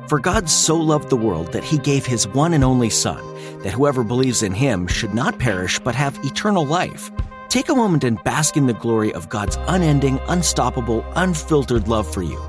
For 0.08 0.18
God 0.18 0.50
so 0.50 0.78
loved 0.78 1.10
the 1.10 1.18
world 1.18 1.52
that 1.52 1.66
he 1.66 1.78
gave 1.78 2.06
his 2.06 2.30
one 2.30 2.54
and 2.54 2.64
only 2.64 2.90
son, 2.90 3.22
that 3.62 3.74
whoever 3.74 4.06
believes 4.06 4.42
in 4.42 4.54
him 4.54 4.88
should 4.88 5.14
not 5.14 5.38
perish 5.38 5.80
but 5.80 5.96
have 5.96 6.18
eternal 6.24 6.66
life. 6.66 7.12
Take 7.50 7.70
a 7.70 7.76
moment 7.76 8.04
and 8.04 8.22
bask 8.24 8.58
in 8.58 8.66
the 8.66 8.74
glory 8.74 9.14
of 9.14 9.30
God's 9.30 9.58
unending, 9.68 10.20
unstoppable, 10.28 11.06
unfiltered 11.16 11.88
love 11.88 12.12
for 12.12 12.22
you. 12.22 12.42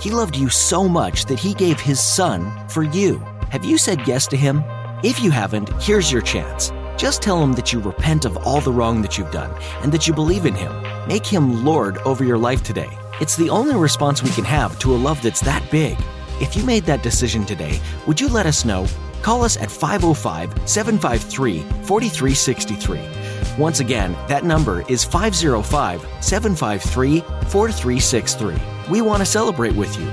He 0.00 0.10
loved 0.10 0.36
you 0.36 0.48
so 0.48 0.88
much 0.88 1.26
that 1.26 1.38
he 1.38 1.54
gave 1.54 1.80
his 1.80 2.00
son 2.00 2.50
for 2.68 2.82
you. 2.82 3.18
Have 3.50 3.64
you 3.64 3.78
said 3.78 4.06
yes 4.06 4.26
to 4.28 4.36
him? 4.36 4.62
If 5.02 5.20
you 5.20 5.30
haven't, 5.30 5.70
here's 5.82 6.10
your 6.10 6.22
chance. 6.22 6.72
Just 6.96 7.20
tell 7.20 7.42
him 7.42 7.52
that 7.54 7.72
you 7.72 7.80
repent 7.80 8.24
of 8.24 8.36
all 8.38 8.60
the 8.60 8.72
wrong 8.72 9.02
that 9.02 9.18
you've 9.18 9.30
done 9.30 9.50
and 9.82 9.92
that 9.92 10.06
you 10.06 10.14
believe 10.14 10.46
in 10.46 10.54
him. 10.54 10.72
Make 11.06 11.26
him 11.26 11.64
Lord 11.64 11.98
over 11.98 12.24
your 12.24 12.38
life 12.38 12.62
today. 12.62 12.90
It's 13.20 13.36
the 13.36 13.50
only 13.50 13.76
response 13.76 14.22
we 14.22 14.30
can 14.30 14.44
have 14.44 14.78
to 14.80 14.94
a 14.94 14.96
love 14.96 15.20
that's 15.20 15.40
that 15.40 15.68
big. 15.70 15.98
If 16.40 16.56
you 16.56 16.64
made 16.64 16.84
that 16.84 17.02
decision 17.02 17.44
today, 17.44 17.80
would 18.06 18.20
you 18.20 18.28
let 18.28 18.46
us 18.46 18.64
know? 18.64 18.86
Call 19.22 19.42
us 19.44 19.56
at 19.56 19.70
505 19.70 20.68
753 20.68 21.60
4363. 21.84 23.23
Once 23.58 23.78
again, 23.78 24.12
that 24.26 24.44
number 24.44 24.84
is 24.88 25.04
505 25.04 26.00
753 26.20 27.20
4363. 27.20 28.56
We 28.90 29.00
want 29.00 29.20
to 29.20 29.26
celebrate 29.26 29.74
with 29.74 29.96
you. 29.98 30.10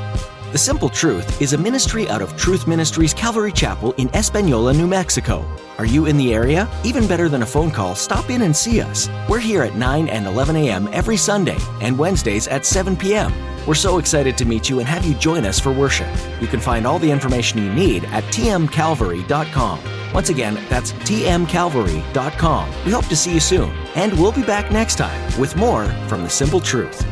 The 0.51 0.57
Simple 0.57 0.89
Truth 0.89 1.41
is 1.41 1.53
a 1.53 1.57
ministry 1.57 2.09
out 2.09 2.21
of 2.21 2.35
Truth 2.37 2.67
Ministries 2.67 3.13
Calvary 3.13 3.51
Chapel 3.51 3.93
in 3.93 4.13
Espanola, 4.13 4.73
New 4.73 4.85
Mexico. 4.85 5.45
Are 5.77 5.85
you 5.85 6.05
in 6.05 6.17
the 6.17 6.33
area? 6.33 6.69
Even 6.83 7.07
better 7.07 7.29
than 7.29 7.41
a 7.41 7.45
phone 7.45 7.71
call, 7.71 7.95
stop 7.95 8.29
in 8.29 8.41
and 8.43 8.55
see 8.55 8.81
us. 8.81 9.09
We're 9.29 9.39
here 9.39 9.63
at 9.63 9.75
9 9.75 10.09
and 10.09 10.27
11 10.27 10.55
a.m. 10.57 10.89
every 10.91 11.17
Sunday 11.17 11.57
and 11.79 11.97
Wednesdays 11.97 12.47
at 12.47 12.65
7 12.65 12.95
p.m. 12.95 13.33
We're 13.65 13.75
so 13.75 13.97
excited 13.97 14.37
to 14.37 14.45
meet 14.45 14.69
you 14.69 14.79
and 14.79 14.87
have 14.87 15.05
you 15.05 15.15
join 15.15 15.45
us 15.45 15.59
for 15.59 15.71
worship. 15.71 16.09
You 16.41 16.47
can 16.47 16.59
find 16.59 16.85
all 16.85 16.99
the 16.99 17.09
information 17.09 17.63
you 17.63 17.73
need 17.73 18.03
at 18.05 18.23
tmcalvary.com. 18.25 20.00
Once 20.13 20.29
again, 20.29 20.55
that's 20.69 20.93
tmcalvary.com. 20.93 22.85
We 22.85 22.91
hope 22.91 23.05
to 23.07 23.15
see 23.15 23.33
you 23.33 23.39
soon, 23.39 23.71
and 23.95 24.13
we'll 24.13 24.31
be 24.31 24.43
back 24.43 24.71
next 24.71 24.95
time 24.95 25.39
with 25.39 25.55
more 25.55 25.85
from 26.07 26.23
the 26.23 26.29
Simple 26.29 26.59
Truth. 26.59 27.05